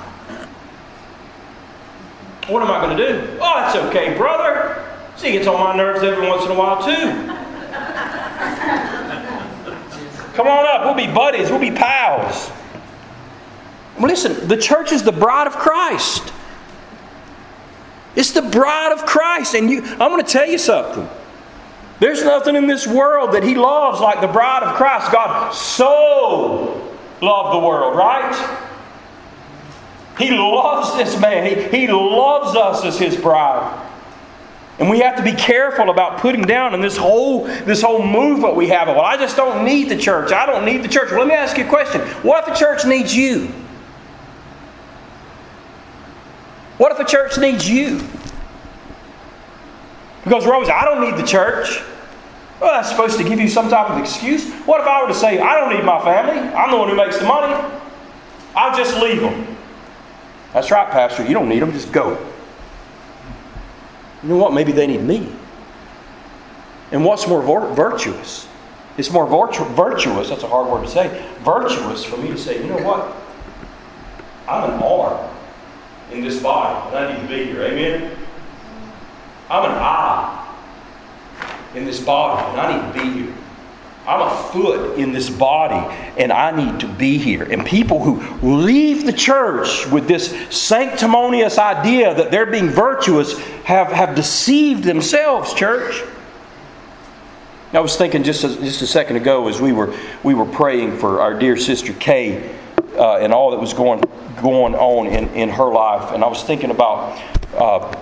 What 2.49 2.62
am 2.62 2.71
I 2.71 2.81
going 2.85 2.97
to 2.97 3.09
do? 3.09 3.38
Oh, 3.41 3.55
that's 3.61 3.76
okay, 3.76 4.17
brother. 4.17 4.87
See, 5.17 5.29
it 5.29 5.33
gets 5.33 5.47
on 5.47 5.59
my 5.59 5.75
nerves 5.76 6.02
every 6.02 6.26
once 6.26 6.45
in 6.45 6.50
a 6.50 6.55
while, 6.55 6.85
too. 6.85 7.38
Come 10.35 10.47
on 10.47 10.67
up. 10.67 10.85
We'll 10.85 11.07
be 11.07 11.12
buddies. 11.12 11.50
We'll 11.50 11.61
be 11.61 11.71
pals. 11.71 12.50
Listen, 13.99 14.49
the 14.49 14.57
church 14.57 14.93
is 14.93 15.02
the 15.02 15.12
bride 15.12 15.47
of 15.47 15.55
Christ. 15.55 16.33
It's 18.14 18.33
the 18.33 18.42
bride 18.42 18.92
of 18.92 19.07
Christ. 19.07 19.54
And 19.54 19.71
you, 19.71 19.83
I'm 19.83 20.11
going 20.11 20.25
to 20.25 20.31
tell 20.31 20.49
you 20.49 20.59
something. 20.59 21.09
There's 22.00 22.25
nothing 22.25 22.57
in 22.57 22.66
this 22.66 22.87
world 22.87 23.33
that 23.33 23.45
He 23.45 23.54
loves 23.54 24.00
like 24.00 24.21
the 24.21 24.26
bride 24.26 24.62
of 24.62 24.76
Christ. 24.76 25.12
God 25.12 25.52
so 25.52 26.97
loved 27.21 27.54
the 27.54 27.66
world, 27.66 27.97
right? 27.97 28.69
He 30.19 30.31
loves 30.31 30.97
this 30.97 31.19
man. 31.21 31.47
He, 31.47 31.85
he 31.85 31.88
loves 31.88 32.57
us 32.57 32.85
as 32.85 32.99
his 32.99 33.16
bride. 33.16 33.88
And 34.78 34.90
we 34.90 34.99
have 35.00 35.16
to 35.16 35.23
be 35.23 35.33
careful 35.33 35.90
about 35.90 36.19
putting 36.19 36.42
down 36.42 36.75
in 36.75 36.81
this 36.81 36.97
whole 36.97 37.45
this 37.45 37.83
whole 37.83 38.04
movement 38.04 38.57
we 38.57 38.69
have. 38.69 38.88
Well, 38.88 39.00
I 39.00 39.16
just 39.16 39.37
don't 39.37 39.64
need 39.64 39.88
the 39.88 39.97
church. 39.97 40.33
I 40.33 40.47
don't 40.47 40.64
need 40.64 40.83
the 40.83 40.88
church. 40.88 41.11
Well, 41.11 41.21
let 41.21 41.28
me 41.28 41.35
ask 41.35 41.57
you 41.57 41.64
a 41.64 41.69
question. 41.69 42.00
What 42.23 42.49
if 42.49 42.54
the 42.54 42.59
church 42.59 42.85
needs 42.85 43.14
you? 43.14 43.52
The 47.02 47.09
church 47.09 47.37
needs 47.37 47.68
you? 47.68 48.00
Because 50.23 50.47
Rose, 50.47 50.68
I 50.68 50.85
don't 50.85 51.00
need 51.00 51.21
the 51.21 51.26
church. 51.26 51.82
Well, 52.61 52.71
that's 52.71 52.90
supposed 52.90 53.18
to 53.18 53.25
give 53.25 53.40
you 53.40 53.49
some 53.49 53.68
type 53.68 53.90
of 53.90 53.99
excuse. 53.99 54.49
What 54.66 54.80
if 54.80 54.87
I 54.87 55.02
were 55.02 55.09
to 55.09 55.14
say, 55.14 55.40
I 55.40 55.59
don't 55.59 55.75
need 55.75 55.85
my 55.85 56.00
family? 56.04 56.38
I'm 56.54 56.71
the 56.71 56.76
one 56.76 56.88
who 56.88 56.94
makes 56.94 57.18
the 57.18 57.25
money. 57.25 57.52
I'll 58.54 58.76
just 58.76 59.02
leave 59.02 59.21
them. 59.21 59.56
That's 60.52 60.71
right, 60.71 60.88
Pastor. 60.92 61.26
You 61.26 61.35
don't 61.35 61.49
need 61.49 61.59
them, 61.59 61.73
just 61.73 61.90
go. 61.90 62.11
You 64.23 64.28
know 64.28 64.37
what? 64.37 64.52
Maybe 64.52 64.71
they 64.71 64.87
need 64.87 65.02
me. 65.02 65.35
And 66.92 67.04
what's 67.04 67.26
more 67.26 67.42
virtuous? 67.42 68.47
It's 68.97 69.11
more 69.11 69.26
virtu- 69.26 69.64
virtuous, 69.75 70.28
that's 70.28 70.44
a 70.44 70.49
hard 70.49 70.71
word 70.71 70.85
to 70.85 70.88
say, 70.88 71.26
virtuous 71.40 72.04
for 72.04 72.16
me 72.18 72.28
to 72.28 72.38
say, 72.38 72.62
you 72.62 72.68
know 72.68 72.87
what? 72.87 73.16
I'm 74.47 74.71
an 74.71 74.80
arm 74.80 75.33
in 76.12 76.22
this 76.22 76.42
body, 76.42 76.96
and 76.96 77.05
I 77.05 77.12
need 77.12 77.22
to 77.22 77.29
be 77.29 77.44
here. 77.44 77.62
Amen? 77.62 78.16
I'm 79.51 79.64
an 79.64 79.77
eye 79.77 80.38
in 81.75 81.85
this 81.85 82.01
body, 82.01 82.42
and 82.51 82.61
I 82.61 82.77
need 82.77 82.92
to 82.92 83.05
be 83.05 83.22
here. 83.22 83.35
I'm 84.07 84.20
a 84.20 84.42
foot 84.51 84.98
in 84.98 85.12
this 85.12 85.31
body 85.31 85.94
and 86.18 86.33
I 86.33 86.51
need 86.51 86.81
to 86.81 86.88
be 86.88 87.18
here. 87.18 87.44
And 87.44 87.64
people 87.64 88.03
who 88.03 88.57
leave 88.57 89.07
the 89.07 89.12
church 89.12 89.87
with 89.87 90.09
this 90.09 90.35
sanctimonious 90.51 91.57
idea 91.57 92.12
that 92.12 92.33
they're 92.33 92.46
being 92.46 92.68
virtuous 92.68 93.38
have, 93.62 93.92
have 93.92 94.16
deceived 94.16 94.83
themselves, 94.83 95.55
church. 95.55 96.03
I 97.72 97.79
was 97.79 97.96
thinking 97.96 98.25
just 98.25 98.42
a, 98.42 98.48
just 98.48 98.83
a 98.83 98.88
second 98.88 99.16
ago 99.16 99.46
as 99.46 99.61
we 99.61 99.72
were, 99.72 99.96
we 100.25 100.35
were 100.35 100.46
praying 100.46 100.98
for 100.98 101.20
our 101.20 101.38
dear 101.38 101.57
sister 101.57 101.92
Kay 101.92 102.59
uh, 103.03 103.17
and 103.17 103.33
all 103.33 103.51
that 103.51 103.59
was 103.59 103.75
going, 103.75 104.01
going 104.41 104.77
on 104.77 105.09
in, 105.09 105.29
in 105.31 105.49
her 105.49 105.73
life. 105.73 106.12
And 106.12 106.23
I 106.23 106.29
was 106.29 106.43
thinking 106.45 106.71
about. 106.71 107.21
Uh, 107.55 107.99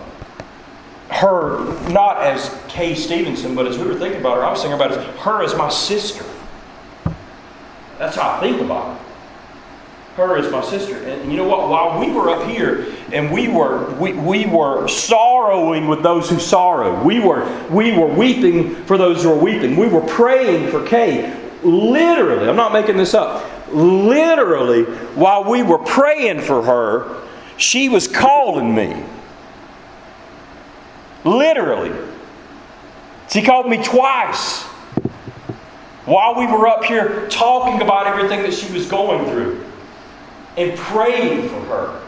her 1.11 1.65
not 1.91 2.23
as 2.23 2.57
Kay 2.69 2.95
Stevenson, 2.95 3.57
but 3.57 3.67
as 3.67 3.77
we 3.77 3.85
were 3.85 3.97
thinking 3.97 4.21
about 4.21 4.37
her, 4.37 4.45
I 4.45 4.51
was 4.51 4.63
thinking 4.63 4.81
about 4.81 4.93
her 5.19 5.43
as 5.43 5.57
my 5.57 5.69
sister. 5.69 6.25
That's 7.99 8.17
how 8.17 8.37
I 8.37 8.41
think 8.41 8.61
about 8.61 8.97
her. 8.97 9.05
Her 10.15 10.37
as 10.37 10.51
my 10.53 10.63
sister. 10.63 10.97
And 11.03 11.31
you 11.31 11.37
know 11.37 11.49
what? 11.49 11.69
While 11.69 11.99
we 11.99 12.13
were 12.13 12.31
up 12.31 12.49
here 12.49 12.95
and 13.13 13.33
we 13.33 13.49
were 13.49 13.93
we, 13.95 14.13
we 14.13 14.47
were 14.47 14.87
sorrowing 14.87 15.89
with 15.89 16.03
those 16.03 16.31
who 16.31 16.39
sorrow, 16.39 17.03
we 17.03 17.19
were 17.19 17.45
we 17.71 17.91
were 17.91 18.07
weeping 18.07 18.77
for 18.87 18.97
those 18.97 19.25
who 19.25 19.33
are 19.33 19.39
weeping. 19.39 19.77
We 19.77 19.89
were 19.89 20.03
praying 20.03 20.71
for 20.71 20.87
Kay. 20.87 21.37
Literally, 21.65 22.49
I'm 22.49 22.57
not 22.57 22.73
making 22.73 22.97
this 22.97 23.15
up. 23.15 23.45
Literally, 23.73 24.85
while 25.15 25.45
we 25.45 25.63
were 25.63 25.79
praying 25.79 26.41
for 26.41 26.63
her, 26.63 27.23
she 27.57 27.89
was 27.89 28.09
calling 28.09 28.75
me. 28.75 29.05
Literally. 31.25 31.93
She 33.31 33.43
called 33.43 33.69
me 33.69 33.83
twice 33.83 34.65
while 36.05 36.35
we 36.35 36.47
were 36.47 36.67
up 36.67 36.85
here 36.85 37.29
talking 37.29 37.81
about 37.81 38.07
everything 38.07 38.43
that 38.43 38.53
she 38.53 38.73
was 38.73 38.87
going 38.87 39.31
through 39.31 39.65
and 40.57 40.77
praying 40.77 41.49
for 41.49 41.61
her. 41.67 42.03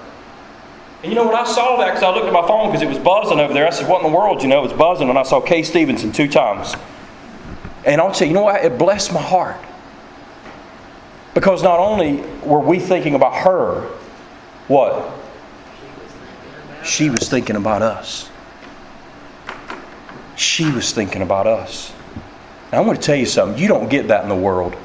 And 1.02 1.12
you 1.12 1.16
know, 1.16 1.26
when 1.26 1.36
I 1.36 1.44
saw 1.44 1.76
that, 1.78 1.86
because 1.86 2.02
I 2.02 2.14
looked 2.14 2.26
at 2.26 2.32
my 2.32 2.46
phone 2.46 2.68
because 2.68 2.82
it 2.82 2.88
was 2.88 2.98
buzzing 2.98 3.38
over 3.38 3.52
there, 3.52 3.66
I 3.66 3.70
said, 3.70 3.88
What 3.88 4.04
in 4.04 4.10
the 4.10 4.16
world? 4.16 4.42
You 4.42 4.48
know, 4.48 4.60
it 4.60 4.68
was 4.68 4.72
buzzing, 4.72 5.08
and 5.08 5.18
I 5.18 5.22
saw 5.24 5.40
Kay 5.40 5.62
Stevenson 5.62 6.12
two 6.12 6.28
times. 6.28 6.74
And 7.84 8.00
I'll 8.00 8.12
tell 8.12 8.26
you, 8.26 8.32
you 8.32 8.34
know 8.34 8.44
what? 8.44 8.64
It 8.64 8.78
blessed 8.78 9.12
my 9.12 9.20
heart. 9.20 9.60
Because 11.34 11.62
not 11.62 11.78
only 11.78 12.22
were 12.44 12.60
we 12.60 12.78
thinking 12.78 13.14
about 13.14 13.34
her, 13.36 13.82
what? 14.68 15.10
She 16.84 17.10
was 17.10 17.28
thinking 17.28 17.56
about 17.56 17.82
us 17.82 18.30
she 20.36 20.70
was 20.70 20.92
thinking 20.92 21.22
about 21.22 21.46
us. 21.46 21.92
Now, 22.72 22.78
I 22.78 22.80
want 22.80 23.00
to 23.00 23.06
tell 23.06 23.16
you 23.16 23.26
something. 23.26 23.60
You 23.60 23.68
don't 23.68 23.88
get 23.88 24.08
that 24.08 24.22
in 24.22 24.28
the 24.28 24.36
world. 24.36 24.76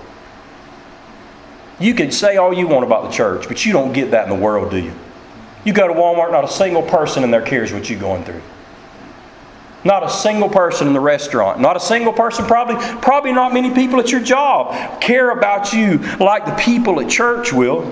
You 1.79 1.93
can 1.93 2.11
say 2.11 2.37
all 2.37 2.53
you 2.53 2.67
want 2.67 2.85
about 2.85 3.03
the 3.03 3.11
church, 3.11 3.47
but 3.47 3.65
you 3.65 3.71
don't 3.71 3.93
get 3.93 4.11
that 4.11 4.29
in 4.29 4.35
the 4.35 4.43
world, 4.43 4.71
do 4.71 4.77
you? 4.77 4.93
You 5.63 5.73
go 5.73 5.87
to 5.87 5.93
Walmart, 5.93 6.31
not 6.31 6.43
a 6.43 6.47
single 6.47 6.81
person 6.81 7.23
in 7.23 7.31
there 7.31 7.41
cares 7.41 7.73
what 7.73 7.89
you're 7.89 7.99
going 7.99 8.23
through. 8.23 8.41
Not 9.87 10.03
a 10.03 10.09
single 10.09 10.49
person 10.49 10.85
in 10.87 10.91
the 10.91 10.99
restaurant, 10.99 11.61
not 11.61 11.77
a 11.77 11.79
single 11.79 12.11
person, 12.11 12.43
probably, 12.43 12.75
probably 13.01 13.31
not 13.31 13.53
many 13.53 13.73
people 13.73 14.01
at 14.01 14.11
your 14.11 14.19
job 14.19 14.99
care 14.99 15.29
about 15.29 15.71
you 15.71 15.99
like 16.17 16.45
the 16.45 16.51
people 16.55 16.99
at 16.99 17.09
church 17.09 17.53
will. 17.53 17.89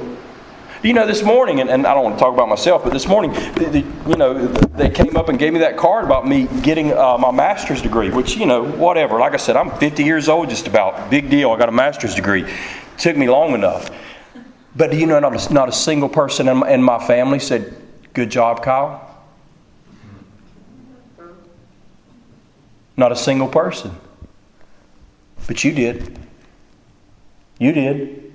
You 0.83 0.91
know, 0.91 1.07
this 1.07 1.23
morning, 1.23 1.61
and, 1.61 1.69
and 1.69 1.87
I 1.87 1.93
don't 1.93 2.03
want 2.03 2.17
to 2.17 2.19
talk 2.19 2.33
about 2.33 2.49
myself, 2.49 2.83
but 2.83 2.91
this 2.91 3.07
morning, 3.07 3.31
the, 3.31 3.69
the, 3.71 4.09
you 4.09 4.17
know, 4.17 4.45
they 4.75 4.89
came 4.89 5.15
up 5.15 5.29
and 5.29 5.39
gave 5.39 5.53
me 5.53 5.59
that 5.59 5.77
card 5.77 6.03
about 6.03 6.27
me 6.27 6.49
getting 6.63 6.91
uh, 6.91 7.17
my 7.17 7.31
master's 7.31 7.81
degree, 7.81 8.09
which, 8.09 8.35
you 8.35 8.45
know, 8.45 8.65
whatever. 8.65 9.17
Like 9.17 9.33
I 9.33 9.37
said, 9.37 9.55
I'm 9.55 9.71
50 9.79 10.03
years 10.03 10.27
old, 10.27 10.49
just 10.49 10.67
about. 10.67 11.09
Big 11.09 11.29
deal. 11.29 11.51
I 11.51 11.57
got 11.57 11.69
a 11.69 11.71
master's 11.71 12.13
degree. 12.13 12.45
Took 12.97 13.15
me 13.15 13.29
long 13.29 13.53
enough. 13.53 13.89
But 14.75 14.91
do 14.91 14.97
you 14.97 15.05
know, 15.05 15.21
not 15.21 15.49
a, 15.49 15.53
not 15.53 15.69
a 15.69 15.71
single 15.71 16.09
person 16.09 16.49
in 16.49 16.57
my, 16.57 16.71
in 16.71 16.83
my 16.83 17.07
family 17.07 17.39
said, 17.39 17.73
Good 18.13 18.29
job, 18.29 18.63
Kyle? 18.63 19.04
Not 22.97 23.11
a 23.11 23.15
single 23.15 23.47
person. 23.47 23.95
But 25.47 25.63
you 25.63 25.73
did. 25.73 26.17
You 27.59 27.71
did. 27.71 28.33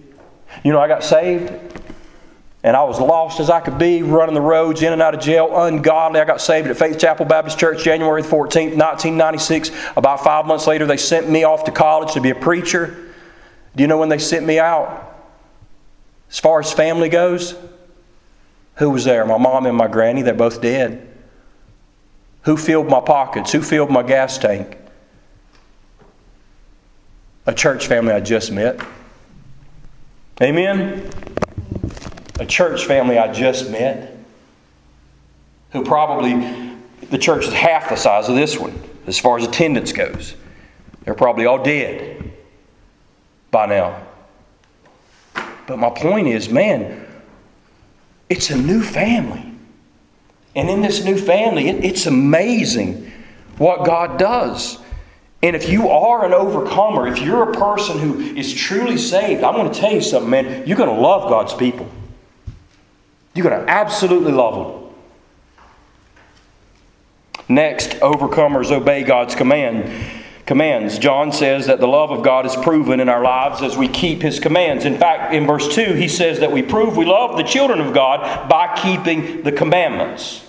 You 0.65 0.73
know, 0.73 0.81
I 0.81 0.89
got 0.89 1.05
saved 1.05 1.53
And 2.63 2.77
I 2.77 2.83
was 2.85 3.01
lost 3.01 3.41
as 3.41 3.49
I 3.49 3.61
could 3.61 3.79
be, 3.79 4.03
running 4.03 4.35
the 4.35 4.41
roads, 4.41 4.83
in 4.83 4.93
and 4.93 5.01
out 5.01 5.15
of 5.15 5.21
jail, 5.21 5.49
ungodly. 5.65 6.21
I 6.21 6.27
got 6.27 6.43
saved 6.43 6.69
at 6.69 6.77
Faith 6.77 6.99
Chapel 6.99 7.25
Baptist 7.25 7.59
Church 7.59 7.83
January 7.83 8.23
14th, 8.23 8.77
1996. 8.77 9.71
About 9.97 10.23
five 10.23 10.45
months 10.45 10.67
later, 10.67 10.85
they 10.85 10.99
sent 10.99 11.29
me 11.29 11.45
off 11.45 11.65
to 11.65 11.71
college 11.71 12.13
to 12.15 12.21
be 12.21 12.31
a 12.31 12.35
preacher. 12.35 13.13
Do 13.75 13.83
you 13.83 13.87
know 13.87 13.97
when 13.97 14.11
they 14.11 14.19
sent 14.19 14.45
me 14.45 14.59
out? 14.59 15.07
As 16.31 16.39
far 16.39 16.61
as 16.61 16.71
family 16.71 17.09
goes, 17.09 17.55
who 18.77 18.91
was 18.91 19.05
there? 19.05 19.25
My 19.25 19.39
mom 19.39 19.65
and 19.65 19.77
my 19.77 19.89
granny, 19.89 20.21
they're 20.21 20.35
both 20.35 20.61
dead. 20.61 21.10
Who 22.43 22.57
filled 22.57 22.89
my 22.89 23.01
pockets? 23.01 23.53
Who 23.53 23.63
filled 23.63 23.91
my 23.91 24.03
gas 24.03 24.39
tank? 24.39 24.77
A 27.47 27.55
church 27.55 27.87
family 27.87 28.13
I 28.13 28.21
just 28.21 28.53
met. 28.53 28.81
Amen? 30.43 31.11
A 32.39 32.47
church 32.47 32.87
family 32.87 33.19
I 33.19 33.33
just 33.33 33.71
met. 33.71 34.17
Who 35.73 35.85
probably, 35.85 36.75
the 37.11 37.19
church 37.19 37.47
is 37.47 37.53
half 37.53 37.91
the 37.91 37.97
size 37.97 38.29
of 38.29 38.37
this 38.37 38.59
one 38.59 38.81
as 39.07 39.19
far 39.19 39.39
as 39.39 39.47
attendance 39.47 39.93
goes. 39.93 40.35
They're 41.05 41.15
probably 41.15 41.47
all 41.47 41.63
dead 41.63 42.33
by 43.51 43.67
now. 43.67 44.07
But 45.67 45.79
my 45.79 45.91
point 45.91 46.29
is, 46.29 46.49
man, 46.49 47.07
it's 48.29 48.51
a 48.51 48.57
new 48.57 48.83
family. 48.83 49.50
And 50.55 50.69
in 50.69 50.83
this 50.83 51.05
new 51.05 51.17
family, 51.17 51.69
it, 51.69 51.85
it's 51.85 52.07
amazing 52.07 53.11
what 53.59 53.85
God 53.85 54.19
does. 54.19 54.79
And 55.43 55.57
if 55.57 55.69
you 55.71 55.89
are 55.89 56.25
an 56.25 56.33
overcomer, 56.33 57.07
if 57.07 57.21
you're 57.21 57.51
a 57.51 57.55
person 57.55 57.99
who 57.99 58.21
is 58.37 58.53
truly 58.53 58.99
saved, 58.99 59.43
I'm 59.43 59.55
going 59.55 59.73
to 59.73 59.79
tell 59.79 59.93
you 59.93 60.03
something, 60.03 60.31
man. 60.31 60.67
You're 60.67 60.77
going 60.77 60.95
to 60.95 61.01
love 61.01 61.31
God's 61.31 61.55
people. 61.55 61.89
You're 63.35 63.49
going 63.49 63.65
to 63.65 63.71
absolutely 63.71 64.33
love 64.33 64.55
them. 64.55 64.81
Next, 67.49 67.91
overcomers 68.01 68.71
obey 68.71 69.03
God's 69.03 69.35
command 69.35 70.20
commands. 70.51 70.99
John 70.99 71.31
says 71.31 71.67
that 71.67 71.79
the 71.79 71.87
love 71.87 72.11
of 72.11 72.25
God 72.25 72.45
is 72.45 72.57
proven 72.57 72.99
in 72.99 73.09
our 73.09 73.23
lives 73.23 73.63
as 73.63 73.77
we 73.77 73.87
keep 73.87 74.21
his 74.21 74.41
commands. 74.41 74.85
In 74.85 74.99
fact, 74.99 75.33
in 75.33 75.47
verse 75.47 75.73
2, 75.73 75.95
he 75.95 76.09
says 76.09 76.41
that 76.41 76.51
we 76.51 76.61
prove 76.61 76.97
we 76.97 77.05
love 77.05 77.37
the 77.37 77.45
children 77.45 77.81
of 77.81 77.95
God 77.95 78.49
by 78.49 78.75
keeping 78.75 79.45
the 79.45 79.53
commandments. 79.53 80.45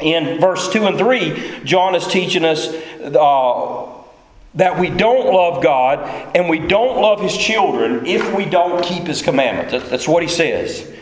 In 0.00 0.38
verse 0.38 0.70
2 0.70 0.84
and 0.84 0.98
3, 0.98 1.64
John 1.64 1.94
is 1.94 2.06
teaching 2.08 2.44
us 2.44 2.68
uh, 3.00 3.88
that 4.56 4.78
we 4.78 4.90
don't 4.90 5.32
love 5.32 5.62
God 5.62 6.36
and 6.36 6.50
we 6.50 6.58
don't 6.58 7.00
love 7.00 7.22
his 7.22 7.34
children 7.34 8.04
if 8.04 8.34
we 8.34 8.44
don't 8.44 8.84
keep 8.84 9.04
his 9.04 9.22
commandments. 9.22 9.88
That's 9.88 10.06
what 10.06 10.22
he 10.22 10.28
says. 10.28 10.94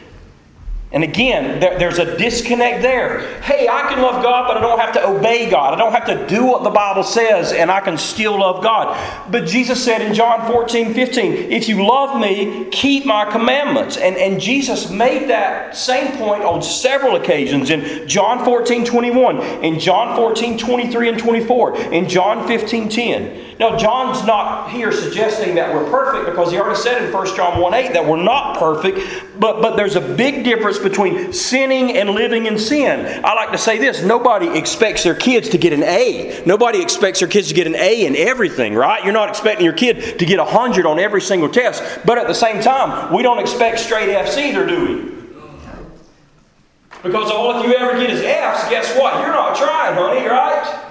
And 0.90 1.04
again, 1.04 1.60
there, 1.60 1.78
there's 1.78 1.98
a 1.98 2.16
disconnect 2.16 2.80
there. 2.80 3.40
Hey, 3.42 3.68
I 3.68 3.82
can 3.92 4.00
love 4.00 4.22
God, 4.22 4.48
but 4.48 4.56
I 4.56 4.60
don't 4.60 4.78
have 4.78 4.94
to 4.94 5.06
obey 5.06 5.50
God. 5.50 5.74
I 5.74 5.76
don't 5.76 5.92
have 5.92 6.06
to 6.06 6.26
do 6.26 6.46
what 6.46 6.64
the 6.64 6.70
Bible 6.70 7.02
says, 7.02 7.52
and 7.52 7.70
I 7.70 7.80
can 7.80 7.98
still 7.98 8.40
love 8.40 8.62
God. 8.62 8.96
But 9.30 9.46
Jesus 9.46 9.84
said 9.84 10.00
in 10.00 10.14
John 10.14 10.50
14, 10.50 10.94
15, 10.94 11.32
if 11.52 11.68
you 11.68 11.86
love 11.86 12.18
me, 12.18 12.70
keep 12.70 13.04
my 13.04 13.30
commandments. 13.30 13.98
And, 13.98 14.16
and 14.16 14.40
Jesus 14.40 14.88
made 14.88 15.28
that 15.28 15.76
same 15.76 16.16
point 16.16 16.42
on 16.42 16.62
several 16.62 17.16
occasions 17.16 17.68
in 17.68 18.08
John 18.08 18.42
14, 18.42 18.86
21, 18.86 19.40
in 19.62 19.78
John 19.78 20.16
14, 20.16 20.56
23 20.56 21.08
and 21.10 21.18
24, 21.18 21.80
in 21.92 22.08
John 22.08 22.48
15, 22.48 22.88
10. 22.88 23.48
Now, 23.58 23.76
John's 23.76 24.24
not 24.24 24.70
here 24.70 24.92
suggesting 24.92 25.56
that 25.56 25.74
we're 25.74 25.90
perfect 25.90 26.30
because 26.30 26.52
he 26.52 26.58
already 26.58 26.78
said 26.78 27.02
in 27.02 27.12
1 27.12 27.36
John 27.36 27.60
1 27.60 27.74
8 27.74 27.92
that 27.92 28.06
we're 28.06 28.22
not 28.22 28.56
perfect, 28.56 29.00
but, 29.38 29.62
but 29.62 29.76
there's 29.76 29.96
a 29.96 30.00
big 30.00 30.44
difference 30.44 30.78
between 30.78 31.32
sinning 31.32 31.96
and 31.96 32.10
living 32.10 32.46
in 32.46 32.58
sin. 32.58 33.24
I 33.24 33.34
like 33.34 33.52
to 33.52 33.58
say 33.58 33.78
this 33.78 34.02
nobody 34.02 34.58
expects 34.58 35.04
their 35.04 35.14
kids 35.14 35.48
to 35.50 35.58
get 35.58 35.72
an 35.72 35.82
A. 35.82 36.42
Nobody 36.44 36.82
expects 36.82 37.20
their 37.20 37.28
kids 37.28 37.48
to 37.48 37.54
get 37.54 37.66
an 37.66 37.76
A 37.76 38.06
in 38.06 38.16
everything, 38.16 38.74
right? 38.74 39.04
You're 39.04 39.12
not 39.12 39.28
expecting 39.28 39.64
your 39.64 39.74
kid 39.74 40.18
to 40.18 40.26
get 40.26 40.38
100 40.38 40.86
on 40.86 40.98
every 40.98 41.20
single 41.20 41.48
test. 41.48 41.82
But 42.04 42.18
at 42.18 42.26
the 42.26 42.34
same 42.34 42.60
time, 42.62 43.12
we 43.12 43.22
don't 43.22 43.38
expect 43.38 43.78
straight 43.80 44.08
F's 44.08 44.36
either, 44.36 44.66
do 44.66 44.84
we? 44.84 45.18
Because 47.02 47.30
all 47.30 47.60
if 47.60 47.66
you 47.66 47.74
ever 47.74 47.98
get 47.98 48.10
is 48.10 48.22
F's, 48.22 48.68
guess 48.70 48.98
what? 48.98 49.20
You're 49.20 49.32
not 49.32 49.56
trying, 49.56 49.94
honey, 49.94 50.26
right? 50.26 50.87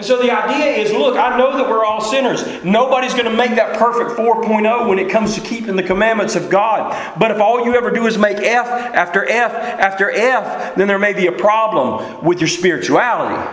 And 0.00 0.06
so 0.06 0.16
the 0.16 0.30
idea 0.30 0.82
is 0.82 0.92
look, 0.92 1.18
I 1.18 1.36
know 1.36 1.58
that 1.58 1.68
we're 1.68 1.84
all 1.84 2.00
sinners. 2.00 2.42
Nobody's 2.64 3.12
going 3.12 3.26
to 3.26 3.36
make 3.36 3.50
that 3.56 3.78
perfect 3.78 4.18
4.0 4.18 4.88
when 4.88 4.98
it 4.98 5.10
comes 5.10 5.34
to 5.34 5.42
keeping 5.42 5.76
the 5.76 5.82
commandments 5.82 6.36
of 6.36 6.48
God. 6.48 7.18
But 7.18 7.30
if 7.30 7.38
all 7.38 7.66
you 7.66 7.74
ever 7.74 7.90
do 7.90 8.06
is 8.06 8.16
make 8.16 8.38
F 8.38 8.66
after 8.66 9.28
F 9.28 9.52
after 9.52 10.10
F, 10.10 10.74
then 10.74 10.88
there 10.88 10.98
may 10.98 11.12
be 11.12 11.26
a 11.26 11.32
problem 11.32 12.24
with 12.24 12.40
your 12.40 12.48
spirituality. 12.48 13.46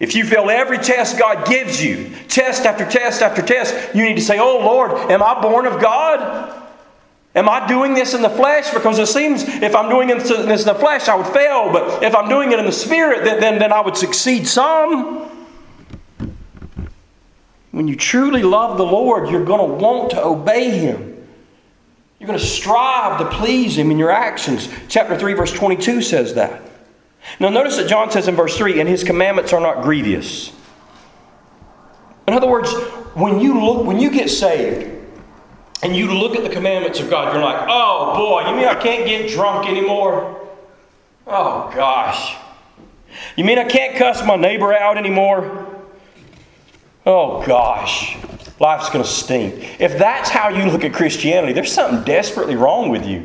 If 0.00 0.14
you 0.14 0.24
fail 0.24 0.48
every 0.48 0.78
test 0.78 1.18
God 1.18 1.46
gives 1.46 1.84
you, 1.84 2.10
test 2.28 2.64
after 2.64 2.88
test 2.88 3.20
after 3.20 3.42
test, 3.42 3.94
you 3.94 4.04
need 4.06 4.16
to 4.16 4.22
say, 4.22 4.38
Oh 4.38 4.60
Lord, 4.60 4.90
am 5.10 5.22
I 5.22 5.38
born 5.42 5.66
of 5.66 5.82
God? 5.82 6.62
Am 7.34 7.46
I 7.46 7.68
doing 7.68 7.92
this 7.92 8.14
in 8.14 8.22
the 8.22 8.30
flesh? 8.30 8.72
Because 8.72 8.98
it 8.98 9.08
seems 9.08 9.42
if 9.42 9.76
I'm 9.76 9.90
doing 9.90 10.08
this 10.08 10.30
in 10.30 10.46
the 10.66 10.74
flesh, 10.74 11.08
I 11.08 11.14
would 11.14 11.26
fail. 11.26 11.70
But 11.70 12.02
if 12.02 12.14
I'm 12.14 12.30
doing 12.30 12.52
it 12.52 12.58
in 12.58 12.64
the 12.64 12.72
spirit, 12.72 13.22
then, 13.22 13.38
then, 13.38 13.58
then 13.58 13.70
I 13.70 13.82
would 13.82 13.98
succeed 13.98 14.48
some. 14.48 15.33
When 17.74 17.88
you 17.88 17.96
truly 17.96 18.44
love 18.44 18.78
the 18.78 18.86
Lord, 18.86 19.28
you're 19.30 19.44
going 19.44 19.58
to 19.58 19.84
want 19.84 20.12
to 20.12 20.24
obey 20.24 20.70
Him. 20.78 21.26
You're 22.20 22.28
going 22.28 22.38
to 22.38 22.44
strive 22.44 23.18
to 23.18 23.36
please 23.36 23.76
Him 23.76 23.90
in 23.90 23.98
your 23.98 24.12
actions. 24.12 24.68
Chapter 24.88 25.18
3, 25.18 25.32
verse 25.32 25.52
22 25.52 26.00
says 26.00 26.34
that. 26.34 26.62
Now, 27.40 27.48
notice 27.48 27.76
that 27.78 27.88
John 27.88 28.12
says 28.12 28.28
in 28.28 28.36
verse 28.36 28.56
3, 28.56 28.78
and 28.78 28.88
His 28.88 29.02
commandments 29.02 29.52
are 29.52 29.58
not 29.58 29.82
grievous. 29.82 30.52
In 32.28 32.34
other 32.34 32.46
words, 32.46 32.72
when 33.14 33.40
you 33.40 33.60
look, 33.60 33.84
when 33.84 33.98
you 33.98 34.08
get 34.08 34.30
saved, 34.30 34.92
and 35.82 35.96
you 35.96 36.14
look 36.14 36.36
at 36.36 36.44
the 36.44 36.50
commandments 36.50 37.00
of 37.00 37.10
God, 37.10 37.34
you're 37.34 37.42
like, 37.42 37.66
oh 37.68 38.14
boy, 38.16 38.48
you 38.48 38.56
mean 38.56 38.66
I 38.66 38.76
can't 38.76 39.04
get 39.04 39.30
drunk 39.30 39.68
anymore? 39.68 40.48
Oh 41.26 41.72
gosh. 41.74 42.36
You 43.36 43.44
mean 43.44 43.58
I 43.58 43.64
can't 43.64 43.96
cuss 43.96 44.24
my 44.24 44.36
neighbor 44.36 44.72
out 44.72 44.96
anymore? 44.96 45.63
Oh 47.06 47.44
gosh, 47.46 48.16
life's 48.58 48.88
going 48.88 49.04
to 49.04 49.10
stink. 49.10 49.80
If 49.80 49.98
that's 49.98 50.30
how 50.30 50.48
you 50.48 50.70
look 50.70 50.84
at 50.84 50.94
Christianity, 50.94 51.52
there's 51.52 51.72
something 51.72 52.02
desperately 52.04 52.56
wrong 52.56 52.88
with 52.88 53.06
you. 53.06 53.24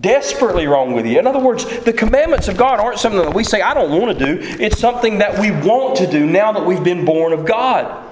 Desperately 0.00 0.66
wrong 0.66 0.92
with 0.94 1.06
you. 1.06 1.18
In 1.18 1.26
other 1.26 1.38
words, 1.38 1.64
the 1.80 1.92
commandments 1.92 2.48
of 2.48 2.56
God 2.56 2.80
aren't 2.80 2.98
something 2.98 3.22
that 3.22 3.34
we 3.34 3.44
say, 3.44 3.60
I 3.60 3.74
don't 3.74 3.90
want 4.00 4.18
to 4.18 4.24
do. 4.24 4.40
It's 4.60 4.78
something 4.78 5.18
that 5.18 5.38
we 5.38 5.50
want 5.50 5.96
to 5.98 6.10
do 6.10 6.26
now 6.26 6.52
that 6.52 6.64
we've 6.64 6.82
been 6.82 7.04
born 7.04 7.32
of 7.32 7.46
God. 7.46 8.08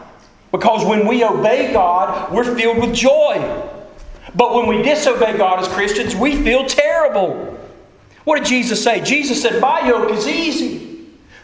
Because 0.53 0.85
when 0.85 1.07
we 1.07 1.25
obey 1.25 1.73
God, 1.73 2.33
we're 2.33 2.57
filled 2.57 2.79
with 2.79 2.95
joy. 2.95 3.69
But 4.35 4.55
when 4.55 4.67
we 4.67 4.83
disobey 4.83 5.37
God 5.37 5.61
as 5.61 5.69
Christians, 5.69 6.15
we 6.15 6.37
feel 6.43 6.67
terrible. 6.67 7.59
What 8.25 8.39
did 8.39 8.47
Jesus 8.47 8.83
say? 8.83 9.01
Jesus 9.01 9.41
said, 9.41 9.61
My 9.61 9.87
yoke 9.87 10.11
is 10.13 10.27
easy. 10.27 10.90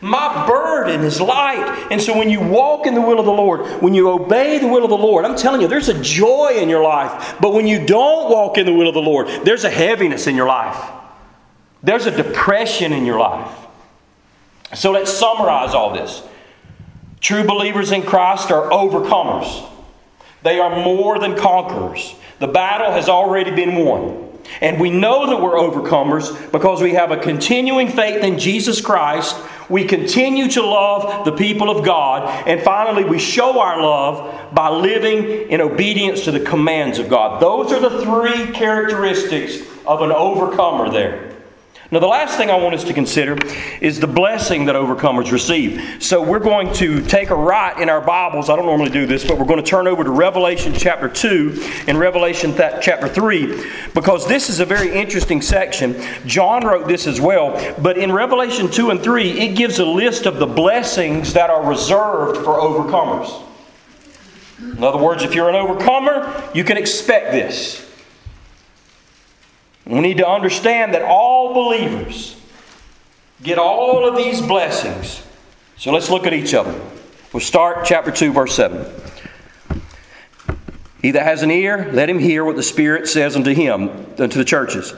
My 0.00 0.46
burden 0.46 1.02
is 1.02 1.20
light. 1.20 1.88
And 1.90 2.00
so 2.00 2.16
when 2.16 2.28
you 2.28 2.40
walk 2.40 2.86
in 2.86 2.94
the 2.94 3.00
will 3.00 3.18
of 3.18 3.24
the 3.24 3.32
Lord, 3.32 3.82
when 3.82 3.94
you 3.94 4.10
obey 4.10 4.58
the 4.58 4.68
will 4.68 4.84
of 4.84 4.90
the 4.90 4.96
Lord, 4.96 5.24
I'm 5.24 5.36
telling 5.36 5.60
you, 5.60 5.68
there's 5.68 5.88
a 5.88 6.00
joy 6.02 6.56
in 6.56 6.68
your 6.68 6.82
life. 6.82 7.36
But 7.40 7.54
when 7.54 7.66
you 7.66 7.84
don't 7.84 8.30
walk 8.30 8.58
in 8.58 8.66
the 8.66 8.72
will 8.72 8.88
of 8.88 8.94
the 8.94 9.00
Lord, 9.00 9.28
there's 9.44 9.64
a 9.64 9.70
heaviness 9.70 10.26
in 10.26 10.36
your 10.36 10.46
life. 10.46 10.92
There's 11.82 12.06
a 12.06 12.10
depression 12.10 12.92
in 12.92 13.06
your 13.06 13.18
life. 13.18 13.50
So 14.74 14.92
let's 14.92 15.12
summarize 15.12 15.74
all 15.74 15.94
this. 15.94 16.22
True 17.20 17.44
believers 17.44 17.92
in 17.92 18.02
Christ 18.02 18.50
are 18.50 18.68
overcomers. 18.70 19.68
They 20.42 20.60
are 20.60 20.84
more 20.84 21.18
than 21.18 21.36
conquerors. 21.36 22.14
The 22.38 22.48
battle 22.48 22.92
has 22.92 23.08
already 23.08 23.50
been 23.50 23.84
won. 23.84 24.26
And 24.60 24.80
we 24.80 24.90
know 24.90 25.26
that 25.26 25.40
we're 25.40 25.56
overcomers 25.56 26.52
because 26.52 26.80
we 26.80 26.92
have 26.92 27.10
a 27.10 27.16
continuing 27.16 27.88
faith 27.88 28.22
in 28.22 28.38
Jesus 28.38 28.80
Christ. 28.80 29.36
We 29.68 29.84
continue 29.84 30.48
to 30.50 30.62
love 30.62 31.24
the 31.24 31.32
people 31.32 31.70
of 31.70 31.84
God. 31.84 32.46
And 32.46 32.62
finally, 32.62 33.04
we 33.04 33.18
show 33.18 33.60
our 33.60 33.80
love 33.80 34.54
by 34.54 34.70
living 34.70 35.50
in 35.50 35.60
obedience 35.60 36.24
to 36.24 36.30
the 36.30 36.40
commands 36.40 36.98
of 36.98 37.08
God. 37.08 37.42
Those 37.42 37.72
are 37.72 37.80
the 37.80 38.02
three 38.02 38.52
characteristics 38.52 39.66
of 39.86 40.02
an 40.02 40.12
overcomer 40.12 40.90
there. 40.90 41.25
Now, 41.92 42.00
the 42.00 42.08
last 42.08 42.36
thing 42.36 42.50
I 42.50 42.56
want 42.56 42.74
us 42.74 42.82
to 42.82 42.92
consider 42.92 43.38
is 43.80 44.00
the 44.00 44.08
blessing 44.08 44.64
that 44.64 44.74
overcomers 44.74 45.30
receive. 45.30 46.02
So, 46.02 46.20
we're 46.20 46.40
going 46.40 46.72
to 46.74 47.00
take 47.02 47.30
a 47.30 47.36
right 47.36 47.78
in 47.78 47.88
our 47.88 48.00
Bibles. 48.00 48.50
I 48.50 48.56
don't 48.56 48.66
normally 48.66 48.90
do 48.90 49.06
this, 49.06 49.24
but 49.24 49.38
we're 49.38 49.44
going 49.44 49.62
to 49.62 49.70
turn 49.70 49.86
over 49.86 50.02
to 50.02 50.10
Revelation 50.10 50.74
chapter 50.74 51.08
2 51.08 51.84
and 51.86 51.96
Revelation 51.96 52.52
th- 52.56 52.82
chapter 52.82 53.06
3 53.06 53.70
because 53.94 54.26
this 54.26 54.50
is 54.50 54.58
a 54.58 54.64
very 54.64 54.92
interesting 54.98 55.40
section. 55.40 55.94
John 56.26 56.66
wrote 56.66 56.88
this 56.88 57.06
as 57.06 57.20
well, 57.20 57.52
but 57.80 57.96
in 57.96 58.10
Revelation 58.10 58.68
2 58.68 58.90
and 58.90 59.00
3, 59.00 59.38
it 59.38 59.54
gives 59.54 59.78
a 59.78 59.86
list 59.86 60.26
of 60.26 60.40
the 60.40 60.46
blessings 60.46 61.34
that 61.34 61.50
are 61.50 61.64
reserved 61.64 62.38
for 62.38 62.58
overcomers. 62.58 63.44
In 64.58 64.82
other 64.82 64.98
words, 64.98 65.22
if 65.22 65.36
you're 65.36 65.48
an 65.48 65.54
overcomer, 65.54 66.50
you 66.52 66.64
can 66.64 66.78
expect 66.78 67.30
this. 67.30 67.85
We 69.86 70.00
need 70.00 70.18
to 70.18 70.28
understand 70.28 70.94
that 70.94 71.02
all 71.02 71.54
believers 71.54 72.36
get 73.42 73.58
all 73.58 74.08
of 74.08 74.16
these 74.16 74.40
blessings. 74.42 75.24
So 75.76 75.92
let's 75.92 76.10
look 76.10 76.26
at 76.26 76.32
each 76.32 76.54
of 76.54 76.66
them. 76.66 76.80
We'll 77.32 77.40
start 77.40 77.84
chapter 77.84 78.10
2, 78.10 78.32
verse 78.32 78.54
7. 78.54 78.84
He 81.02 81.12
that 81.12 81.22
has 81.22 81.42
an 81.42 81.50
ear, 81.52 81.90
let 81.92 82.10
him 82.10 82.18
hear 82.18 82.44
what 82.44 82.56
the 82.56 82.62
Spirit 82.62 83.06
says 83.06 83.36
unto 83.36 83.54
him, 83.54 83.90
unto 84.18 84.38
the 84.38 84.44
churches. 84.44 84.92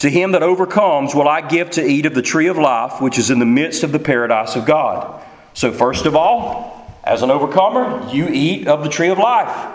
To 0.00 0.10
him 0.10 0.32
that 0.32 0.42
overcomes 0.44 1.14
will 1.14 1.26
I 1.26 1.40
give 1.40 1.70
to 1.70 1.84
eat 1.84 2.06
of 2.06 2.14
the 2.14 2.22
tree 2.22 2.46
of 2.46 2.56
life, 2.56 3.00
which 3.00 3.18
is 3.18 3.30
in 3.30 3.40
the 3.40 3.46
midst 3.46 3.82
of 3.82 3.90
the 3.90 3.98
paradise 3.98 4.54
of 4.54 4.66
God. 4.66 5.24
So, 5.54 5.72
first 5.72 6.06
of 6.06 6.14
all, 6.14 7.00
as 7.02 7.22
an 7.22 7.32
overcomer, 7.32 8.08
you 8.12 8.28
eat 8.28 8.68
of 8.68 8.84
the 8.84 8.88
tree 8.88 9.08
of 9.08 9.18
life. 9.18 9.74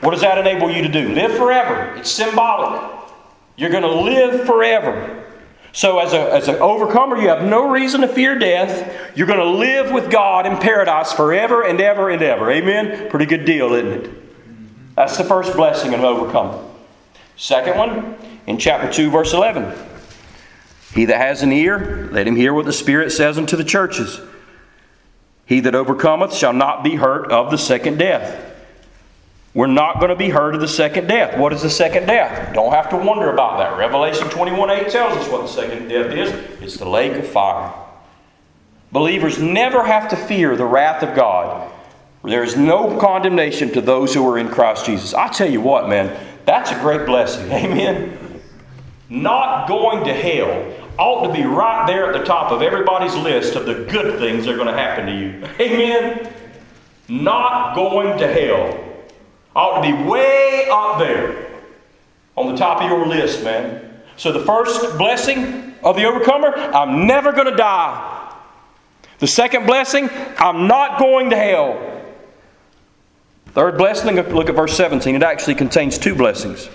What 0.00 0.12
does 0.12 0.22
that 0.22 0.38
enable 0.38 0.70
you 0.70 0.82
to 0.82 0.88
do? 0.88 1.10
Live 1.10 1.36
forever. 1.36 1.94
It's 1.96 2.10
symbolic. 2.10 2.99
You're 3.60 3.68
going 3.68 3.82
to 3.82 3.94
live 3.94 4.46
forever. 4.46 5.22
So, 5.72 5.98
as, 5.98 6.14
a, 6.14 6.32
as 6.32 6.48
an 6.48 6.56
overcomer, 6.56 7.18
you 7.18 7.28
have 7.28 7.44
no 7.44 7.70
reason 7.70 8.00
to 8.00 8.08
fear 8.08 8.38
death. 8.38 9.14
You're 9.14 9.26
going 9.26 9.38
to 9.38 9.44
live 9.44 9.92
with 9.92 10.10
God 10.10 10.46
in 10.46 10.56
paradise 10.56 11.12
forever 11.12 11.62
and 11.62 11.78
ever 11.78 12.08
and 12.08 12.22
ever. 12.22 12.50
Amen? 12.50 13.10
Pretty 13.10 13.26
good 13.26 13.44
deal, 13.44 13.74
isn't 13.74 14.06
it? 14.06 14.94
That's 14.96 15.18
the 15.18 15.24
first 15.24 15.52
blessing 15.52 15.92
of 15.92 16.00
an 16.00 16.06
overcomer. 16.06 16.64
Second 17.36 17.76
one, 17.76 18.16
in 18.46 18.56
chapter 18.56 18.90
2, 18.90 19.10
verse 19.10 19.34
11. 19.34 19.78
He 20.94 21.04
that 21.04 21.18
has 21.18 21.42
an 21.42 21.52
ear, 21.52 22.08
let 22.12 22.26
him 22.26 22.36
hear 22.36 22.54
what 22.54 22.64
the 22.64 22.72
Spirit 22.72 23.12
says 23.12 23.36
unto 23.36 23.56
the 23.56 23.64
churches. 23.64 24.22
He 25.44 25.60
that 25.60 25.74
overcometh 25.74 26.32
shall 26.32 26.54
not 26.54 26.82
be 26.82 26.94
hurt 26.96 27.30
of 27.30 27.50
the 27.50 27.58
second 27.58 27.98
death. 27.98 28.49
We're 29.52 29.66
not 29.66 29.96
going 29.98 30.10
to 30.10 30.16
be 30.16 30.28
heard 30.28 30.54
of 30.54 30.60
the 30.60 30.68
second 30.68 31.08
death. 31.08 31.36
What 31.36 31.52
is 31.52 31.62
the 31.62 31.70
second 31.70 32.06
death? 32.06 32.54
Don't 32.54 32.72
have 32.72 32.88
to 32.90 32.96
wonder 32.96 33.32
about 33.32 33.58
that. 33.58 33.76
Revelation 33.76 34.28
21 34.28 34.70
8 34.70 34.88
tells 34.88 35.16
us 35.16 35.28
what 35.28 35.42
the 35.42 35.48
second 35.48 35.88
death 35.88 36.12
is 36.12 36.30
it's 36.62 36.76
the 36.76 36.88
lake 36.88 37.14
of 37.14 37.26
fire. 37.26 37.72
Believers 38.92 39.40
never 39.40 39.84
have 39.84 40.08
to 40.10 40.16
fear 40.16 40.56
the 40.56 40.64
wrath 40.64 41.02
of 41.02 41.16
God. 41.16 41.72
There 42.22 42.44
is 42.44 42.56
no 42.56 42.98
condemnation 42.98 43.72
to 43.72 43.80
those 43.80 44.14
who 44.14 44.28
are 44.28 44.38
in 44.38 44.48
Christ 44.48 44.86
Jesus. 44.86 45.14
I 45.14 45.28
tell 45.28 45.50
you 45.50 45.60
what, 45.60 45.88
man, 45.88 46.16
that's 46.44 46.70
a 46.70 46.78
great 46.80 47.06
blessing. 47.06 47.50
Amen. 47.52 48.40
Not 49.08 49.66
going 49.66 50.04
to 50.04 50.14
hell 50.14 50.76
ought 50.98 51.26
to 51.26 51.32
be 51.32 51.44
right 51.44 51.86
there 51.86 52.12
at 52.12 52.18
the 52.18 52.24
top 52.24 52.52
of 52.52 52.60
everybody's 52.62 53.14
list 53.16 53.56
of 53.56 53.64
the 53.64 53.74
good 53.90 54.18
things 54.20 54.44
that 54.44 54.52
are 54.52 54.56
going 54.56 54.68
to 54.68 54.74
happen 54.74 55.06
to 55.06 55.12
you. 55.12 55.44
Amen. 55.60 56.32
Not 57.08 57.74
going 57.74 58.18
to 58.18 58.32
hell 58.32 58.89
ought 59.54 59.82
to 59.82 59.96
be 59.96 60.02
way 60.04 60.68
up 60.70 60.98
there 60.98 61.50
on 62.36 62.52
the 62.52 62.56
top 62.56 62.82
of 62.82 62.88
your 62.88 63.06
list, 63.06 63.42
man. 63.44 64.00
So 64.16 64.32
the 64.32 64.44
first 64.44 64.96
blessing 64.98 65.74
of 65.82 65.96
the 65.96 66.04
overcomer, 66.04 66.54
I'm 66.54 67.06
never 67.06 67.32
going 67.32 67.50
to 67.50 67.56
die. 67.56 68.16
The 69.18 69.26
second 69.26 69.66
blessing, 69.66 70.08
I'm 70.38 70.66
not 70.66 70.98
going 70.98 71.30
to 71.30 71.36
hell. 71.36 71.86
Third 73.48 73.76
blessing, 73.76 74.14
look 74.14 74.48
at 74.48 74.54
verse 74.54 74.76
17. 74.76 75.14
It 75.14 75.22
actually 75.22 75.56
contains 75.56 75.98
two 75.98 76.14
blessings. 76.14 76.70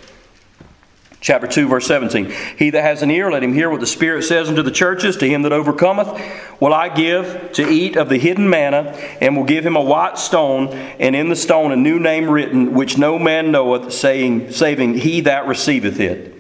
Chapter 1.26 1.48
2, 1.48 1.68
verse 1.68 1.88
17. 1.88 2.32
He 2.56 2.70
that 2.70 2.84
has 2.84 3.02
an 3.02 3.10
ear, 3.10 3.32
let 3.32 3.42
him 3.42 3.52
hear 3.52 3.72
what 3.72 3.80
the 3.80 3.88
Spirit 3.88 4.26
says 4.26 4.48
unto 4.48 4.62
the 4.62 4.70
churches. 4.70 5.18
To 5.18 5.28
him 5.28 5.42
that 5.42 5.52
overcometh, 5.52 6.22
will 6.60 6.72
I 6.72 6.88
give 6.88 7.52
to 7.54 7.68
eat 7.68 7.98
of 7.98 8.10
the 8.10 8.20
hidden 8.20 8.48
manna, 8.48 8.96
and 9.20 9.36
will 9.36 9.44
give 9.44 9.66
him 9.66 9.76
a 9.76 9.82
white 9.82 10.20
stone, 10.20 10.68
and 10.68 11.16
in 11.16 11.30
the 11.30 11.36
stone 11.36 11.72
a 11.72 11.76
new 11.76 11.98
name 11.98 12.30
written, 12.30 12.76
which 12.76 13.00
no 13.00 13.18
man 13.18 13.52
knoweth, 13.52 13.92
saying, 13.92 14.52
saving 14.52 15.00
he 15.00 15.22
that 15.22 15.48
receiveth 15.48 16.00
it. 16.00 16.32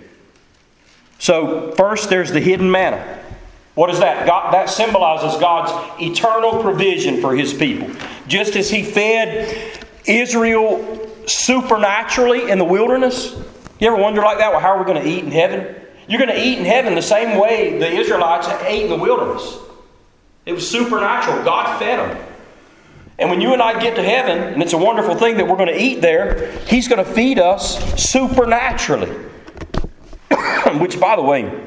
So, 1.17 1.71
first 1.71 2.11
there's 2.11 2.31
the 2.31 2.39
hidden 2.39 2.69
manna. 2.69 3.23
What 3.73 3.89
is 3.89 3.97
that? 4.01 4.27
God, 4.27 4.53
that 4.53 4.69
symbolizes 4.69 5.39
God's 5.39 5.71
eternal 5.99 6.61
provision 6.61 7.21
for 7.21 7.35
his 7.35 7.55
people. 7.55 7.89
Just 8.27 8.55
as 8.55 8.69
he 8.69 8.83
fed 8.83 9.81
Israel 10.05 11.09
supernaturally 11.25 12.51
in 12.51 12.59
the 12.59 12.65
wilderness. 12.65 13.35
You 13.79 13.87
ever 13.87 13.97
wonder 13.97 14.21
like 14.21 14.37
that? 14.37 14.51
Well, 14.51 14.61
how 14.61 14.75
are 14.75 14.79
we 14.79 14.85
going 14.85 15.01
to 15.01 15.09
eat 15.09 15.23
in 15.23 15.31
heaven? 15.31 15.75
You're 16.07 16.19
going 16.19 16.35
to 16.35 16.41
eat 16.41 16.59
in 16.59 16.65
heaven 16.65 16.95
the 16.95 17.01
same 17.01 17.39
way 17.39 17.77
the 17.79 17.89
Israelites 17.89 18.47
ate 18.63 18.83
in 18.83 18.89
the 18.89 18.97
wilderness. 18.97 19.57
It 20.45 20.53
was 20.53 20.69
supernatural. 20.69 21.43
God 21.43 21.79
fed 21.79 21.99
them. 21.99 22.25
And 23.17 23.29
when 23.29 23.41
you 23.41 23.53
and 23.53 23.61
I 23.61 23.79
get 23.79 23.95
to 23.95 24.03
heaven, 24.03 24.37
and 24.53 24.61
it's 24.61 24.73
a 24.73 24.77
wonderful 24.77 25.15
thing 25.15 25.37
that 25.37 25.47
we're 25.47 25.55
going 25.55 25.69
to 25.69 25.81
eat 25.81 26.01
there, 26.01 26.51
He's 26.67 26.87
going 26.87 27.03
to 27.03 27.11
feed 27.11 27.39
us 27.39 27.79
supernaturally. 28.01 29.11
Which, 30.79 30.99
by 30.99 31.15
the 31.15 31.21
way, 31.21 31.65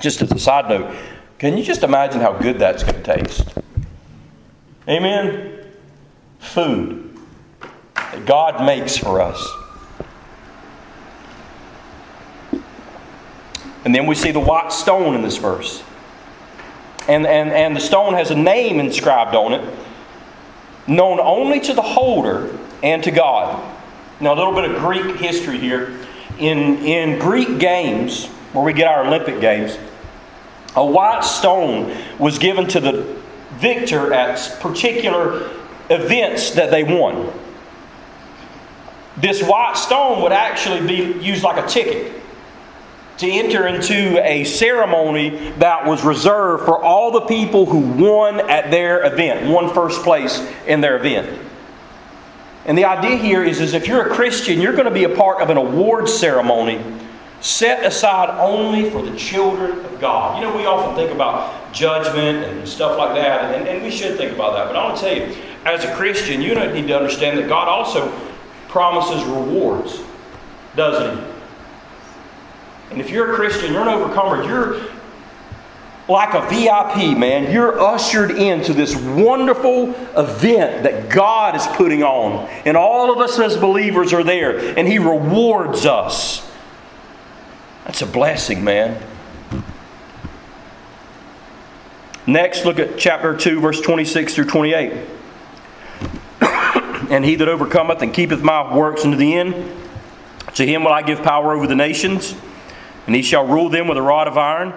just 0.00 0.22
as 0.22 0.30
a 0.32 0.38
side 0.38 0.68
note, 0.68 0.94
can 1.38 1.56
you 1.56 1.64
just 1.64 1.82
imagine 1.82 2.20
how 2.20 2.32
good 2.32 2.58
that's 2.58 2.82
going 2.82 3.02
to 3.02 3.16
taste? 3.16 3.48
Amen? 4.88 5.64
Food 6.38 7.18
that 7.94 8.26
God 8.26 8.64
makes 8.64 8.96
for 8.96 9.20
us. 9.20 9.42
And 13.90 13.94
then 13.96 14.06
we 14.06 14.14
see 14.14 14.30
the 14.30 14.38
white 14.38 14.70
stone 14.70 15.16
in 15.16 15.22
this 15.22 15.36
verse. 15.36 15.82
And, 17.08 17.26
and, 17.26 17.50
and 17.50 17.74
the 17.74 17.80
stone 17.80 18.14
has 18.14 18.30
a 18.30 18.36
name 18.36 18.78
inscribed 18.78 19.34
on 19.34 19.52
it, 19.52 19.78
known 20.86 21.18
only 21.18 21.58
to 21.58 21.74
the 21.74 21.82
holder 21.82 22.56
and 22.84 23.02
to 23.02 23.10
God. 23.10 23.60
Now, 24.20 24.32
a 24.32 24.36
little 24.36 24.54
bit 24.54 24.70
of 24.70 24.76
Greek 24.78 25.16
history 25.16 25.58
here. 25.58 25.98
In, 26.38 26.78
in 26.84 27.18
Greek 27.18 27.58
games, 27.58 28.26
where 28.52 28.64
we 28.64 28.74
get 28.74 28.86
our 28.86 29.04
Olympic 29.04 29.40
games, 29.40 29.76
a 30.76 30.86
white 30.86 31.24
stone 31.24 31.92
was 32.16 32.38
given 32.38 32.68
to 32.68 32.78
the 32.78 33.20
victor 33.54 34.12
at 34.12 34.60
particular 34.60 35.50
events 35.90 36.52
that 36.52 36.70
they 36.70 36.84
won 36.84 37.32
this 39.16 39.42
white 39.42 39.76
stone 39.76 40.22
would 40.22 40.32
actually 40.32 40.86
be 40.86 41.18
used 41.20 41.42
like 41.42 41.62
a 41.62 41.68
ticket 41.68 42.19
to 43.20 43.30
enter 43.30 43.66
into 43.66 44.18
a 44.26 44.44
ceremony 44.44 45.50
that 45.58 45.84
was 45.84 46.02
reserved 46.02 46.64
for 46.64 46.82
all 46.82 47.10
the 47.10 47.20
people 47.20 47.66
who 47.66 47.80
won 48.02 48.48
at 48.48 48.70
their 48.70 49.04
event, 49.04 49.46
won 49.46 49.72
first 49.74 50.02
place 50.02 50.40
in 50.66 50.80
their 50.80 50.96
event. 50.96 51.38
And 52.64 52.78
the 52.78 52.86
idea 52.86 53.16
here 53.18 53.44
is, 53.44 53.60
is 53.60 53.74
if 53.74 53.86
you're 53.86 54.06
a 54.06 54.14
Christian, 54.14 54.58
you're 54.58 54.72
going 54.72 54.86
to 54.86 54.90
be 54.90 55.04
a 55.04 55.14
part 55.14 55.42
of 55.42 55.50
an 55.50 55.58
awards 55.58 56.10
ceremony 56.14 56.82
set 57.42 57.84
aside 57.84 58.30
only 58.40 58.88
for 58.88 59.02
the 59.02 59.14
children 59.18 59.84
of 59.84 60.00
God. 60.00 60.40
You 60.42 60.48
know, 60.48 60.56
we 60.56 60.64
often 60.64 60.94
think 60.94 61.10
about 61.10 61.74
judgment 61.74 62.44
and 62.46 62.66
stuff 62.66 62.96
like 62.96 63.14
that, 63.16 63.54
and, 63.54 63.68
and 63.68 63.82
we 63.82 63.90
should 63.90 64.16
think 64.16 64.32
about 64.32 64.54
that. 64.54 64.66
But 64.66 64.76
I 64.76 64.84
want 64.84 64.96
to 64.96 65.02
tell 65.02 65.14
you, 65.14 65.36
as 65.66 65.84
a 65.84 65.94
Christian, 65.94 66.40
you 66.40 66.54
don't 66.54 66.72
need 66.72 66.88
to 66.88 66.96
understand 66.96 67.36
that 67.36 67.50
God 67.50 67.68
also 67.68 68.10
promises 68.68 69.22
rewards, 69.24 70.02
doesn't 70.74 71.18
he? 71.18 71.39
And 72.90 73.00
if 73.00 73.10
you're 73.10 73.32
a 73.32 73.36
Christian, 73.36 73.72
you're 73.72 73.82
an 73.82 73.88
overcomer, 73.88 74.44
you're 74.44 74.80
like 76.08 76.34
a 76.34 76.40
VIP, 76.48 77.16
man. 77.16 77.52
You're 77.52 77.80
ushered 77.80 78.32
into 78.32 78.72
this 78.72 78.96
wonderful 78.96 79.94
event 80.16 80.82
that 80.82 81.08
God 81.08 81.54
is 81.54 81.64
putting 81.68 82.02
on. 82.02 82.48
And 82.64 82.76
all 82.76 83.12
of 83.12 83.18
us 83.18 83.38
as 83.38 83.56
believers 83.56 84.12
are 84.12 84.24
there, 84.24 84.76
and 84.76 84.88
He 84.88 84.98
rewards 84.98 85.86
us. 85.86 86.48
That's 87.84 88.02
a 88.02 88.06
blessing, 88.06 88.64
man. 88.64 89.00
Next, 92.26 92.64
look 92.64 92.78
at 92.78 92.98
chapter 92.98 93.36
2, 93.36 93.60
verse 93.60 93.80
26 93.80 94.34
through 94.34 94.44
28 94.44 94.92
and 97.10 97.24
he 97.24 97.34
that 97.34 97.48
overcometh 97.48 98.02
and 98.02 98.14
keepeth 98.14 98.42
my 98.42 98.74
works 98.74 99.04
unto 99.04 99.16
the 99.16 99.34
end, 99.34 99.54
to 100.54 100.66
him 100.66 100.84
will 100.84 100.92
I 100.92 101.02
give 101.02 101.22
power 101.22 101.52
over 101.52 101.66
the 101.66 101.74
nations, 101.74 102.34
and 103.06 103.14
he 103.14 103.22
shall 103.22 103.46
rule 103.46 103.68
them 103.68 103.88
with 103.88 103.98
a 103.98 104.02
rod 104.02 104.28
of 104.28 104.38
iron. 104.38 104.72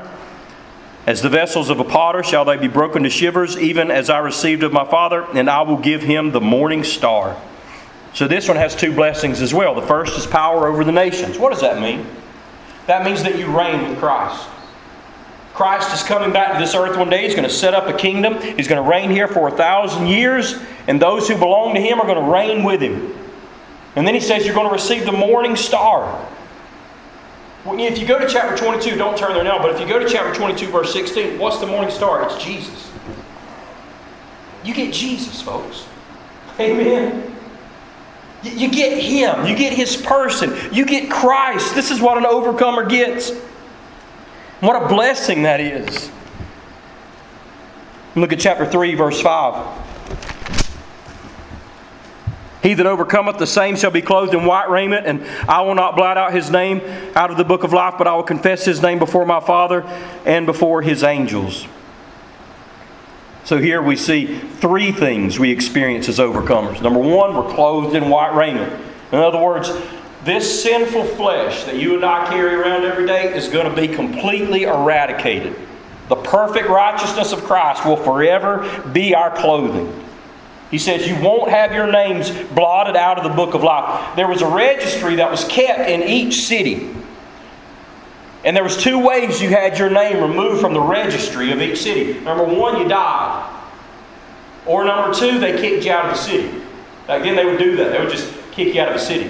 As 1.06 1.22
the 1.22 1.30
vessels 1.30 1.70
of 1.70 1.80
a 1.80 1.84
potter 1.84 2.24
shall 2.24 2.46
they 2.46 2.58
be 2.58 2.68
broken 2.68 3.04
to 3.04 3.10
shivers, 3.10 3.58
even 3.58 3.92
as 3.92 4.10
I 4.10 4.20
received 4.20 4.64
of 4.64 4.72
my 4.72 4.86
Father, 4.86 5.26
and 5.34 5.50
I 5.50 5.62
will 5.64 5.78
give 5.78 6.02
him 6.02 6.32
the 6.32 6.40
morning 6.40 6.84
star. 6.84 7.40
So 8.14 8.28
this 8.28 8.48
one 8.48 8.58
has 8.58 8.76
two 8.76 8.94
blessings 8.94 9.42
as 9.42 9.54
well. 9.54 9.76
The 9.76 9.82
first 9.82 10.18
is 10.18 10.26
power 10.26 10.68
over 10.68 10.84
the 10.84 10.92
nations. 10.92 11.38
What 11.38 11.52
does 11.52 11.62
that 11.62 11.82
mean? 11.82 12.06
That 12.88 13.06
means 13.06 13.24
that 13.24 13.38
you 13.38 13.48
reign 13.58 13.90
with 13.90 14.00
Christ. 14.00 14.48
Christ 15.54 15.94
is 15.94 16.04
coming 16.04 16.32
back 16.32 16.54
to 16.54 16.60
this 16.60 16.74
earth 16.74 16.98
one 16.98 17.10
day. 17.10 17.24
He's 17.24 17.36
going 17.36 17.48
to 17.48 17.54
set 17.54 17.74
up 17.74 17.88
a 17.88 17.94
kingdom. 17.98 18.42
He's 18.42 18.68
going 18.68 18.84
to 18.84 18.90
reign 18.90 19.12
here 19.12 19.28
for 19.28 19.48
a 19.48 19.52
thousand 19.52 20.08
years, 20.08 20.56
and 20.88 21.02
those 21.02 21.28
who 21.28 21.38
belong 21.38 21.76
to 21.76 21.82
him 21.82 22.00
are 22.00 22.08
going 22.08 22.24
to 22.24 22.32
reign 22.32 22.64
with 22.64 22.82
him. 22.82 23.14
And 23.96 24.08
then 24.08 24.16
he 24.16 24.20
says, 24.20 24.46
You're 24.46 24.56
going 24.56 24.68
to 24.68 24.74
receive 24.74 25.06
the 25.06 25.12
morning 25.12 25.56
star. 25.56 26.28
If 27.66 27.98
you 27.98 28.06
go 28.06 28.20
to 28.20 28.28
chapter 28.28 28.58
22, 28.58 28.98
don't 28.98 29.18
turn 29.18 29.34
there 29.34 29.44
now, 29.44 29.58
but 29.58 29.72
if 29.72 29.80
you 29.80 29.88
go 29.88 29.98
to 29.98 30.08
chapter 30.08 30.34
22, 30.34 30.68
verse 30.68 30.92
16, 30.92 31.40
what's 31.40 31.60
the 31.60 31.68
morning 31.68 31.92
star? 31.92 32.24
It's 32.24 32.44
Jesus. 32.44 32.92
You 34.66 34.74
get 34.74 34.94
Jesus, 34.94 35.42
folks. 35.42 35.86
Amen. 36.60 37.36
You 38.44 38.70
get 38.70 39.02
Him, 39.02 39.46
you 39.46 39.56
get 39.56 39.72
His 39.72 39.96
person, 39.96 40.54
you 40.74 40.86
get 40.86 41.10
Christ. 41.10 41.74
This 41.76 41.92
is 41.92 42.02
what 42.02 42.18
an 42.18 42.26
overcomer 42.26 42.86
gets. 42.86 43.32
What 44.60 44.82
a 44.82 44.88
blessing 44.88 45.44
that 45.44 45.62
is. 45.62 46.12
Look 48.16 48.34
at 48.34 48.40
chapter 48.40 48.66
3, 48.66 48.96
verse 48.96 49.22
5. 49.22 49.83
He 52.64 52.74
that 52.76 52.88
overcometh, 52.88 53.38
the 53.38 53.46
same 53.46 53.76
shall 53.76 53.92
be 53.92 54.02
clothed 54.02 54.34
in 54.34 54.46
white 54.46 54.70
raiment, 54.70 55.06
and 55.06 55.26
I 55.50 55.62
will 55.62 55.76
not 55.76 55.98
blot 55.98 56.18
out 56.18 56.34
his 56.34 56.50
name 56.50 56.80
out 57.14 57.30
of 57.30 57.36
the 57.36 57.44
book 57.44 57.66
of 57.66 57.74
life, 57.74 57.96
but 57.98 58.08
I 58.08 58.16
will 58.16 58.24
confess 58.24 58.64
his 58.64 58.82
name 58.82 59.00
before 59.00 59.26
my 59.26 59.42
Father 59.42 59.84
and 60.26 60.46
before 60.46 60.82
his 60.82 61.04
angels. 61.04 61.68
So 63.44 63.58
here 63.58 63.82
we 63.82 63.98
see 63.98 64.38
three 64.38 64.94
things 64.94 65.38
we 65.38 65.52
experience 65.52 66.08
as 66.08 66.20
overcomers. 66.20 66.82
Number 66.82 67.02
one, 67.02 67.36
we're 67.36 67.54
clothed 67.54 67.98
in 67.98 68.10
white 68.10 68.34
raiment. 68.34 68.72
In 69.12 69.20
other 69.20 69.40
words, 69.40 69.70
this 70.24 70.64
sinful 70.64 71.04
flesh 71.04 71.66
that 71.66 71.76
you 71.76 71.96
and 71.96 72.06
I 72.06 72.30
carry 72.30 72.56
around 72.56 72.86
every 72.86 73.06
day 73.06 73.36
is 73.36 73.50
going 73.50 73.70
to 73.70 73.76
be 73.76 73.94
completely 73.94 74.64
eradicated. 74.64 75.54
The 76.08 76.16
perfect 76.16 76.70
righteousness 76.70 77.34
of 77.34 77.44
Christ 77.44 77.86
will 77.86 77.98
forever 77.98 78.84
be 78.94 79.14
our 79.14 79.36
clothing. 79.36 80.02
He 80.74 80.80
says, 80.80 81.08
You 81.08 81.22
won't 81.22 81.52
have 81.52 81.72
your 81.72 81.86
names 81.86 82.32
blotted 82.32 82.96
out 82.96 83.20
of 83.20 83.24
the 83.24 83.30
book 83.30 83.54
of 83.54 83.62
life. 83.62 84.16
There 84.16 84.28
was 84.28 84.42
a 84.42 84.48
registry 84.48 85.18
that 85.18 85.30
was 85.30 85.44
kept 85.44 85.88
in 85.88 86.02
each 86.02 86.48
city. 86.48 86.92
And 88.44 88.58
there 88.58 88.64
was 88.64 88.76
two 88.76 88.98
ways 88.98 89.40
you 89.40 89.50
had 89.50 89.78
your 89.78 89.92
name 89.92 90.20
removed 90.20 90.62
from 90.62 90.74
the 90.74 90.82
registry 90.82 91.52
of 91.52 91.62
each 91.62 91.84
city. 91.84 92.20
Number 92.22 92.44
one, 92.44 92.82
you 92.82 92.88
died. 92.88 93.56
Or 94.66 94.84
number 94.84 95.14
two, 95.14 95.38
they 95.38 95.62
kicked 95.62 95.86
you 95.86 95.92
out 95.92 96.06
of 96.06 96.16
the 96.16 96.18
city. 96.18 96.64
Back 97.06 97.22
then 97.22 97.36
they 97.36 97.46
would 97.46 97.60
do 97.60 97.76
that. 97.76 97.92
They 97.92 98.00
would 98.00 98.10
just 98.10 98.34
kick 98.52 98.74
you 98.74 98.82
out 98.82 98.88
of 98.88 98.96
the 98.96 99.00
city. 99.00 99.30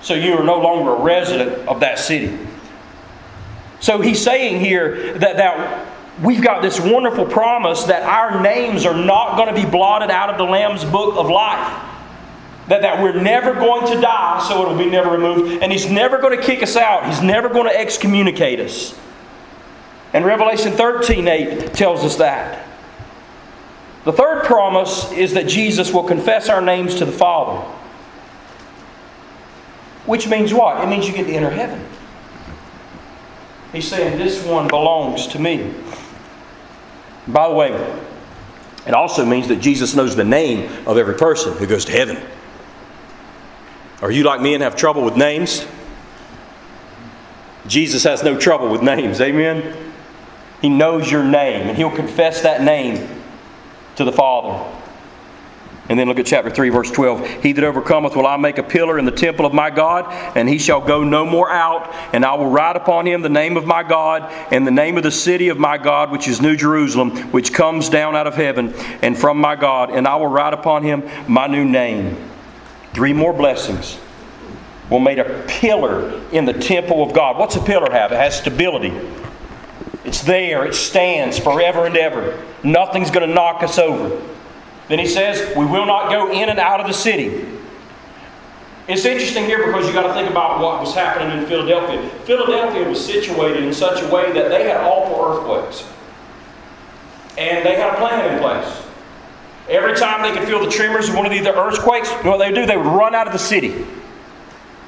So 0.00 0.14
you 0.14 0.34
are 0.34 0.44
no 0.44 0.60
longer 0.60 0.92
a 0.92 1.02
resident 1.02 1.66
of 1.66 1.80
that 1.80 1.98
city. 1.98 2.38
So 3.80 4.00
he's 4.00 4.22
saying 4.22 4.60
here 4.60 5.18
that, 5.18 5.38
that 5.38 5.88
we've 6.22 6.42
got 6.42 6.62
this 6.62 6.80
wonderful 6.80 7.26
promise 7.26 7.84
that 7.84 8.02
our 8.02 8.40
names 8.40 8.84
are 8.84 8.96
not 8.96 9.36
going 9.36 9.54
to 9.54 9.60
be 9.60 9.68
blotted 9.68 10.10
out 10.10 10.30
of 10.30 10.38
the 10.38 10.44
Lamb's 10.44 10.84
book 10.84 11.16
of 11.16 11.28
life. 11.28 11.84
That, 12.68 12.82
that 12.82 13.02
we're 13.02 13.18
never 13.18 13.54
going 13.54 13.86
to 13.94 14.00
die, 14.00 14.44
so 14.46 14.60
it'll 14.60 14.76
be 14.76 14.90
never 14.90 15.10
removed. 15.10 15.62
And 15.62 15.72
He's 15.72 15.90
never 15.90 16.18
going 16.18 16.38
to 16.38 16.44
kick 16.44 16.62
us 16.62 16.76
out, 16.76 17.06
He's 17.06 17.22
never 17.22 17.48
going 17.48 17.66
to 17.66 17.78
excommunicate 17.78 18.60
us. 18.60 18.98
And 20.12 20.24
Revelation 20.24 20.72
13 20.72 21.28
8 21.28 21.72
tells 21.72 22.04
us 22.04 22.16
that. 22.16 22.66
The 24.04 24.12
third 24.12 24.44
promise 24.44 25.10
is 25.12 25.34
that 25.34 25.48
Jesus 25.48 25.92
will 25.92 26.04
confess 26.04 26.48
our 26.48 26.60
names 26.60 26.94
to 26.96 27.04
the 27.04 27.12
Father. 27.12 27.60
Which 30.06 30.28
means 30.28 30.54
what? 30.54 30.82
It 30.82 30.88
means 30.88 31.06
you 31.06 31.14
get 31.14 31.26
to 31.26 31.32
enter 31.32 31.50
heaven. 31.50 31.84
He's 33.72 33.86
saying, 33.86 34.18
This 34.18 34.42
one 34.44 34.68
belongs 34.68 35.26
to 35.28 35.38
me. 35.38 35.74
By 37.28 37.48
the 37.48 37.54
way, 37.54 38.02
it 38.86 38.94
also 38.94 39.24
means 39.24 39.48
that 39.48 39.60
Jesus 39.60 39.94
knows 39.94 40.16
the 40.16 40.24
name 40.24 40.70
of 40.86 40.96
every 40.96 41.14
person 41.14 41.56
who 41.56 41.66
goes 41.66 41.84
to 41.84 41.92
heaven. 41.92 42.18
Are 44.00 44.10
you 44.10 44.24
like 44.24 44.40
me 44.40 44.54
and 44.54 44.62
have 44.62 44.76
trouble 44.76 45.04
with 45.04 45.16
names? 45.16 45.66
Jesus 47.66 48.04
has 48.04 48.22
no 48.22 48.38
trouble 48.38 48.70
with 48.70 48.82
names. 48.82 49.20
Amen? 49.20 49.92
He 50.62 50.68
knows 50.68 51.10
your 51.10 51.22
name, 51.22 51.68
and 51.68 51.76
He'll 51.76 51.94
confess 51.94 52.42
that 52.42 52.62
name 52.62 53.22
to 53.96 54.04
the 54.04 54.12
Father. 54.12 54.77
And 55.88 55.98
then 55.98 56.06
look 56.06 56.18
at 56.18 56.26
chapter 56.26 56.50
3, 56.50 56.68
verse 56.68 56.90
12. 56.90 57.42
He 57.42 57.52
that 57.52 57.64
overcometh 57.64 58.14
will 58.14 58.26
I 58.26 58.36
make 58.36 58.58
a 58.58 58.62
pillar 58.62 58.98
in 58.98 59.06
the 59.06 59.10
temple 59.10 59.46
of 59.46 59.54
my 59.54 59.70
God, 59.70 60.04
and 60.36 60.46
he 60.46 60.58
shall 60.58 60.82
go 60.82 61.02
no 61.02 61.24
more 61.24 61.50
out. 61.50 61.90
And 62.12 62.26
I 62.26 62.34
will 62.34 62.48
write 62.48 62.76
upon 62.76 63.06
him 63.06 63.22
the 63.22 63.30
name 63.30 63.56
of 63.56 63.64
my 63.64 63.82
God, 63.82 64.30
and 64.52 64.66
the 64.66 64.70
name 64.70 64.98
of 64.98 65.02
the 65.02 65.10
city 65.10 65.48
of 65.48 65.58
my 65.58 65.78
God, 65.78 66.10
which 66.10 66.28
is 66.28 66.42
New 66.42 66.56
Jerusalem, 66.56 67.16
which 67.32 67.54
comes 67.54 67.88
down 67.88 68.14
out 68.14 68.26
of 68.26 68.34
heaven, 68.34 68.74
and 69.02 69.16
from 69.16 69.38
my 69.38 69.56
God. 69.56 69.90
And 69.90 70.06
I 70.06 70.16
will 70.16 70.26
write 70.26 70.52
upon 70.52 70.82
him 70.82 71.08
my 71.26 71.46
new 71.46 71.64
name. 71.64 72.16
Three 72.92 73.14
more 73.14 73.32
blessings. 73.32 73.98
Will 74.90 75.00
made 75.00 75.18
a 75.18 75.44
pillar 75.46 76.20
in 76.32 76.44
the 76.44 76.52
temple 76.54 77.02
of 77.02 77.14
God. 77.14 77.38
What's 77.38 77.56
a 77.56 77.62
pillar 77.62 77.90
have? 77.90 78.12
It 78.12 78.16
has 78.16 78.38
stability. 78.38 78.92
It's 80.04 80.22
there, 80.22 80.64
it 80.64 80.74
stands 80.74 81.38
forever 81.38 81.84
and 81.84 81.96
ever. 81.96 82.42
Nothing's 82.62 83.10
going 83.10 83.28
to 83.28 83.34
knock 83.34 83.62
us 83.62 83.78
over. 83.78 84.22
Then 84.88 84.98
he 84.98 85.06
says, 85.06 85.54
We 85.56 85.66
will 85.66 85.86
not 85.86 86.10
go 86.10 86.32
in 86.32 86.48
and 86.48 86.58
out 86.58 86.80
of 86.80 86.86
the 86.86 86.94
city. 86.94 87.46
It's 88.88 89.04
interesting 89.04 89.44
here 89.44 89.66
because 89.66 89.84
you've 89.84 89.94
got 89.94 90.06
to 90.06 90.14
think 90.14 90.30
about 90.30 90.60
what 90.60 90.80
was 90.80 90.94
happening 90.94 91.38
in 91.38 91.46
Philadelphia. 91.46 92.08
Philadelphia 92.24 92.88
was 92.88 93.04
situated 93.04 93.62
in 93.62 93.74
such 93.74 94.02
a 94.02 94.08
way 94.08 94.32
that 94.32 94.48
they 94.48 94.66
had 94.66 94.78
awful 94.78 95.22
earthquakes. 95.22 95.86
And 97.36 97.64
they 97.66 97.76
had 97.76 97.92
a 97.92 97.96
plan 97.96 98.32
in 98.32 98.40
place. 98.40 98.82
Every 99.68 99.94
time 99.94 100.22
they 100.22 100.36
could 100.36 100.48
feel 100.48 100.64
the 100.64 100.70
tremors 100.70 101.10
of 101.10 101.14
one 101.14 101.26
of 101.26 101.32
these 101.32 101.46
earthquakes, 101.46 102.10
you 102.24 102.30
what 102.30 102.38
they 102.38 102.46
would 102.46 102.54
do? 102.54 102.64
They 102.64 102.78
would 102.78 102.86
run 102.86 103.14
out 103.14 103.26
of 103.26 103.34
the 103.34 103.38
city, 103.38 103.86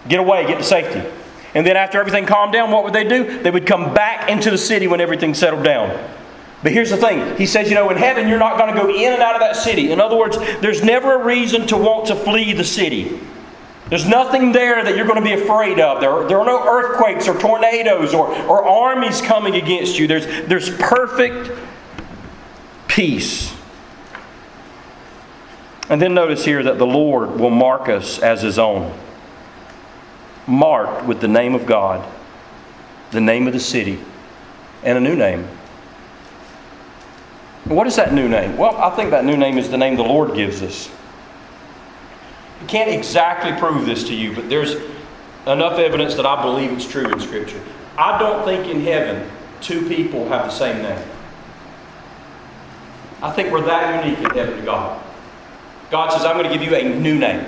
get 0.09 0.19
away, 0.19 0.47
get 0.47 0.57
to 0.57 0.65
safety. 0.65 1.07
And 1.55 1.67
then 1.67 1.77
after 1.77 2.01
everything 2.01 2.25
calmed 2.25 2.55
down, 2.55 2.71
what 2.71 2.85
would 2.85 2.95
they 2.95 3.05
do? 3.05 3.43
They 3.43 3.51
would 3.51 3.67
come 3.67 3.93
back 3.93 4.31
into 4.31 4.51
the 4.51 4.57
city 4.57 4.87
when 4.87 5.03
everything 5.03 5.35
settled 5.35 5.65
down. 5.65 5.91
But 6.63 6.73
here's 6.73 6.91
the 6.91 6.97
thing 6.97 7.37
He 7.37 7.47
says, 7.47 7.69
you 7.69 7.75
know, 7.75 7.91
in 7.91 7.97
heaven, 7.97 8.29
you're 8.29 8.39
not 8.39 8.59
going 8.59 8.75
to 8.75 8.81
go 8.81 8.89
in 8.89 9.13
and 9.13 9.23
out 9.23 9.35
of 9.35 9.41
that 9.41 9.57
city. 9.57 9.93
In 9.93 10.01
other 10.01 10.17
words, 10.17 10.37
there's 10.61 10.83
never 10.83 11.21
a 11.21 11.25
reason 11.25 11.67
to 11.69 11.77
want 11.77 12.07
to 12.09 12.17
flee 12.17 12.53
the 12.53 12.65
city. 12.65 13.19
There's 13.89 14.07
nothing 14.07 14.53
there 14.53 14.85
that 14.85 14.97
you're 14.97 15.07
going 15.07 15.19
to 15.19 15.25
be 15.25 15.33
afraid 15.33 15.81
of. 15.81 16.01
There 16.01 16.11
are, 16.11 16.29
there 16.29 16.39
are 16.39 16.47
no 16.47 16.65
earthquakes 16.65 17.27
or 17.27 17.37
tornadoes 17.39 18.15
or, 18.15 18.29
or 18.47 18.65
armies 18.65 19.21
coming 19.21 19.57
against 19.57 19.99
you. 19.99 20.07
There's, 20.07 20.27
there's 20.47 20.71
perfect 20.77 21.51
peace. 22.87 23.53
And 25.89 26.01
then 26.01 26.15
notice 26.15 26.45
here 26.45 26.63
that 26.63 26.79
the 26.79 26.87
Lord 26.87 27.41
will 27.41 27.51
mark 27.51 27.89
us 27.89 28.21
as 28.21 28.43
His 28.43 28.61
own, 28.61 28.97
marked 30.47 31.05
with 31.05 31.21
the 31.21 31.27
name 31.27 31.57
of 31.57 31.67
God, 31.67 32.09
the 33.11 33.21
name 33.21 33.49
of 33.49 33.53
the 33.53 33.61
city, 33.61 33.99
and 34.85 34.99
a 34.99 35.01
new 35.01 35.17
name. 35.17 35.49
What 37.65 37.87
is 37.87 37.97
that 37.97 38.13
new 38.13 38.29
name? 38.29 38.57
Well, 38.57 38.77
I 38.77 38.91
think 38.97 39.11
that 39.11 39.25
new 39.25 39.37
name 39.37 39.59
is 39.59 39.71
the 39.71 39.77
name 39.77 39.97
the 39.97 40.03
Lord 40.03 40.35
gives 40.35 40.63
us. 40.63 40.91
I 42.63 42.67
can't 42.67 42.91
exactly 42.91 43.53
prove 43.59 43.87
this 43.87 44.05
to 44.05 44.15
you, 44.15 44.35
but 44.35 44.49
there's 44.49 44.75
enough 45.47 45.79
evidence 45.79 46.15
that 46.15 46.27
I 46.27 46.43
believe 46.43 46.73
it's 46.73 46.87
true 46.87 47.07
in 47.07 47.21
Scripture. 47.21 47.61
I 47.97 48.19
don't 48.19 48.45
think 48.45 48.67
in 48.67 48.83
heaven 48.83 49.31
two 49.61 49.87
people 49.89 50.29
have 50.29 50.47
the 50.47 50.51
same 50.51 50.83
name. 50.83 51.09
I 53.23 53.31
think 53.31 53.53
we're 53.53 53.65
that 53.67 54.05
unique 54.05 54.19
in 54.19 54.31
heaven 54.31 54.57
to 54.57 54.63
God. 54.63 55.03
God 55.91 56.11
says, 56.13 56.25
I'm 56.25 56.37
going 56.37 56.51
to 56.51 56.57
give 56.57 56.67
you 56.67 56.75
a 56.77 56.99
new 56.99 57.19
name. 57.19 57.45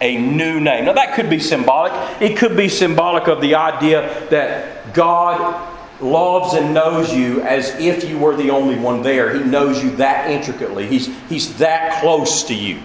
A 0.00 0.16
new 0.16 0.60
name. 0.60 0.86
Now, 0.86 0.94
that 0.94 1.14
could 1.14 1.28
be 1.28 1.38
symbolic. 1.38 1.92
It 2.20 2.36
could 2.36 2.56
be 2.56 2.68
symbolic 2.68 3.28
of 3.28 3.40
the 3.40 3.54
idea 3.54 4.28
that 4.30 4.94
God 4.94 5.71
loves 6.02 6.54
and 6.54 6.74
knows 6.74 7.12
you 7.12 7.40
as 7.42 7.70
if 7.78 8.08
you 8.08 8.18
were 8.18 8.36
the 8.36 8.50
only 8.50 8.78
one 8.78 9.02
there. 9.02 9.34
He 9.34 9.44
knows 9.44 9.82
you 9.82 9.94
that 9.96 10.30
intricately, 10.30 10.86
He's, 10.86 11.08
he's 11.28 11.56
that 11.58 12.00
close 12.00 12.42
to 12.44 12.54
you. 12.54 12.80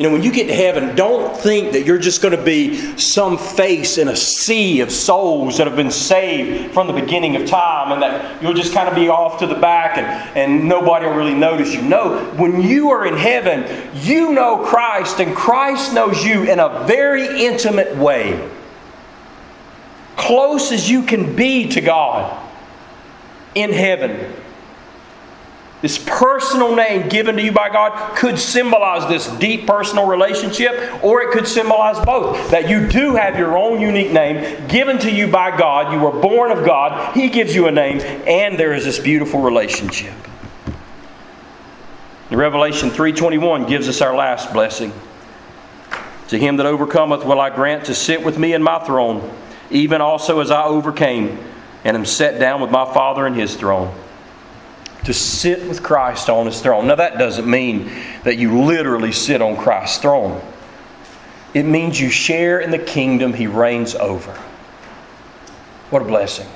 You 0.00 0.06
know, 0.06 0.14
when 0.14 0.22
you 0.22 0.32
get 0.32 0.46
to 0.46 0.54
heaven, 0.54 0.96
don't 0.96 1.36
think 1.36 1.72
that 1.72 1.84
you're 1.84 1.98
just 1.98 2.22
going 2.22 2.34
to 2.34 2.42
be 2.42 2.96
some 2.96 3.36
face 3.36 3.98
in 3.98 4.08
a 4.08 4.16
sea 4.16 4.80
of 4.80 4.90
souls 4.90 5.58
that 5.58 5.66
have 5.66 5.76
been 5.76 5.90
saved 5.90 6.72
from 6.72 6.86
the 6.86 6.94
beginning 6.94 7.36
of 7.36 7.46
time 7.46 7.92
and 7.92 8.00
that 8.00 8.42
you'll 8.42 8.54
just 8.54 8.72
kind 8.72 8.88
of 8.88 8.94
be 8.94 9.10
off 9.10 9.40
to 9.40 9.46
the 9.46 9.56
back 9.56 9.98
and, 9.98 10.06
and 10.38 10.66
nobody 10.66 11.04
will 11.04 11.12
really 11.12 11.34
notice 11.34 11.74
you. 11.74 11.82
No, 11.82 12.24
when 12.36 12.62
you 12.62 12.88
are 12.88 13.04
in 13.04 13.14
heaven, 13.14 13.90
you 13.94 14.32
know 14.32 14.64
Christ 14.64 15.20
and 15.20 15.36
Christ 15.36 15.92
knows 15.92 16.24
you 16.24 16.44
in 16.44 16.60
a 16.60 16.84
very 16.86 17.44
intimate 17.44 17.94
way 17.98 18.48
close 20.20 20.70
as 20.70 20.88
you 20.88 21.02
can 21.02 21.34
be 21.34 21.66
to 21.70 21.80
God 21.80 22.38
in 23.54 23.72
heaven. 23.72 24.34
This 25.80 25.96
personal 25.96 26.76
name 26.76 27.08
given 27.08 27.36
to 27.36 27.42
you 27.42 27.52
by 27.52 27.70
God 27.70 28.14
could 28.14 28.38
symbolize 28.38 29.08
this 29.08 29.28
deep 29.38 29.66
personal 29.66 30.06
relationship, 30.06 31.02
or 31.02 31.22
it 31.22 31.30
could 31.30 31.48
symbolize 31.48 32.04
both. 32.04 32.50
That 32.50 32.68
you 32.68 32.86
do 32.86 33.14
have 33.14 33.38
your 33.38 33.56
own 33.56 33.80
unique 33.80 34.12
name 34.12 34.68
given 34.68 34.98
to 34.98 35.10
you 35.10 35.26
by 35.26 35.56
God. 35.56 35.90
You 35.90 36.00
were 36.00 36.20
born 36.20 36.52
of 36.52 36.66
God, 36.66 37.16
He 37.16 37.30
gives 37.30 37.54
you 37.54 37.66
a 37.66 37.72
name, 37.72 38.00
and 38.26 38.58
there 38.58 38.74
is 38.74 38.84
this 38.84 38.98
beautiful 38.98 39.40
relationship. 39.40 40.12
Revelation 42.30 42.90
3:21 42.90 43.66
gives 43.66 43.88
us 43.88 44.02
our 44.02 44.14
last 44.14 44.52
blessing. 44.52 44.92
To 46.28 46.38
him 46.38 46.58
that 46.58 46.66
overcometh 46.66 47.24
will 47.24 47.40
I 47.40 47.50
grant 47.50 47.86
to 47.86 47.94
sit 47.94 48.22
with 48.22 48.38
me 48.38 48.52
in 48.52 48.62
my 48.62 48.78
throne 48.80 49.28
even 49.70 50.00
also 50.00 50.40
as 50.40 50.50
I 50.50 50.64
overcame 50.64 51.38
and 51.84 51.96
am 51.96 52.04
set 52.04 52.38
down 52.38 52.60
with 52.60 52.70
my 52.70 52.84
Father 52.92 53.26
in 53.26 53.34
his 53.34 53.56
throne. 53.56 53.94
to 55.04 55.14
sit 55.14 55.66
with 55.66 55.82
Christ 55.82 56.28
on 56.28 56.44
his 56.44 56.60
throne. 56.60 56.86
Now, 56.86 56.96
that 56.96 57.18
doesn't 57.18 57.48
mean 57.48 57.90
that 58.24 58.36
you 58.36 58.60
literally 58.60 59.12
sit 59.12 59.40
on 59.40 59.56
Christ's 59.56 59.96
throne, 59.98 60.42
it 61.54 61.62
means 61.64 61.98
you 61.98 62.10
share 62.10 62.60
in 62.60 62.70
the 62.70 62.78
kingdom 62.78 63.32
he 63.32 63.46
reigns 63.46 63.94
over. 63.94 64.32
What 65.88 66.02
a 66.02 66.04
blessing. 66.04 66.46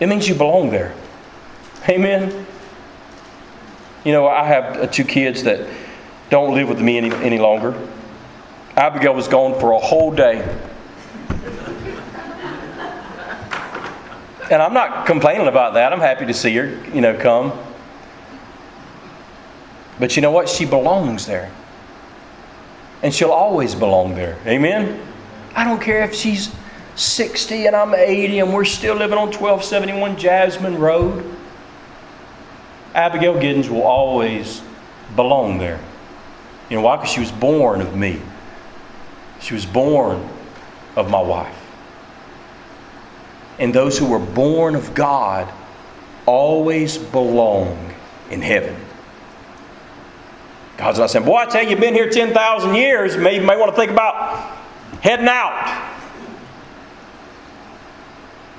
It 0.00 0.08
means 0.08 0.28
you 0.28 0.34
belong 0.34 0.70
there. 0.70 0.94
Amen. 1.88 2.46
You 4.04 4.12
know, 4.12 4.26
I 4.26 4.44
have 4.44 4.76
uh, 4.76 4.86
two 4.88 5.04
kids 5.04 5.44
that 5.44 5.68
don't 6.28 6.54
live 6.54 6.68
with 6.68 6.80
me 6.80 6.98
any, 6.98 7.12
any 7.12 7.38
longer. 7.38 7.72
Abigail 8.76 9.14
was 9.14 9.28
gone 9.28 9.58
for 9.60 9.72
a 9.72 9.78
whole 9.78 10.10
day. 10.10 10.44
And 14.52 14.60
I'm 14.60 14.74
not 14.74 15.06
complaining 15.06 15.46
about 15.46 15.72
that. 15.74 15.94
I'm 15.94 16.00
happy 16.00 16.26
to 16.26 16.34
see 16.34 16.54
her, 16.56 16.66
you 16.92 17.00
know, 17.00 17.18
come. 17.18 17.58
But 19.98 20.14
you 20.14 20.20
know 20.20 20.30
what? 20.30 20.46
She 20.46 20.66
belongs 20.66 21.24
there. 21.24 21.50
And 23.02 23.14
she'll 23.14 23.30
always 23.30 23.74
belong 23.74 24.14
there. 24.14 24.38
Amen? 24.46 25.00
I 25.54 25.64
don't 25.64 25.80
care 25.80 26.02
if 26.02 26.14
she's 26.14 26.54
60 26.96 27.66
and 27.66 27.74
I'm 27.74 27.94
80 27.94 28.40
and 28.40 28.52
we're 28.52 28.66
still 28.66 28.94
living 28.94 29.16
on 29.16 29.28
1271 29.28 30.18
Jasmine 30.18 30.78
Road. 30.78 31.24
Abigail 32.94 33.36
Giddens 33.36 33.70
will 33.70 33.84
always 33.84 34.60
belong 35.16 35.56
there. 35.56 35.80
You 36.68 36.76
know 36.76 36.82
why? 36.82 36.96
Because 36.96 37.10
she 37.10 37.20
was 37.20 37.32
born 37.32 37.80
of 37.80 37.96
me. 37.96 38.20
She 39.40 39.54
was 39.54 39.64
born 39.64 40.28
of 40.94 41.10
my 41.10 41.22
wife. 41.22 41.61
And 43.62 43.72
those 43.72 43.96
who 43.96 44.06
were 44.06 44.18
born 44.18 44.74
of 44.74 44.92
God 44.92 45.48
always 46.26 46.98
belong 46.98 47.94
in 48.28 48.42
heaven. 48.42 48.74
God's 50.76 50.98
not 50.98 51.10
saying, 51.12 51.24
Boy, 51.24 51.36
I 51.36 51.46
tell 51.46 51.62
you, 51.62 51.70
you've 51.70 51.78
been 51.78 51.94
here 51.94 52.10
10,000 52.10 52.74
years. 52.74 53.16
Maybe 53.16 53.36
you 53.36 53.46
may 53.46 53.56
want 53.56 53.70
to 53.70 53.76
think 53.76 53.92
about 53.92 54.58
heading 55.00 55.28
out. 55.28 55.92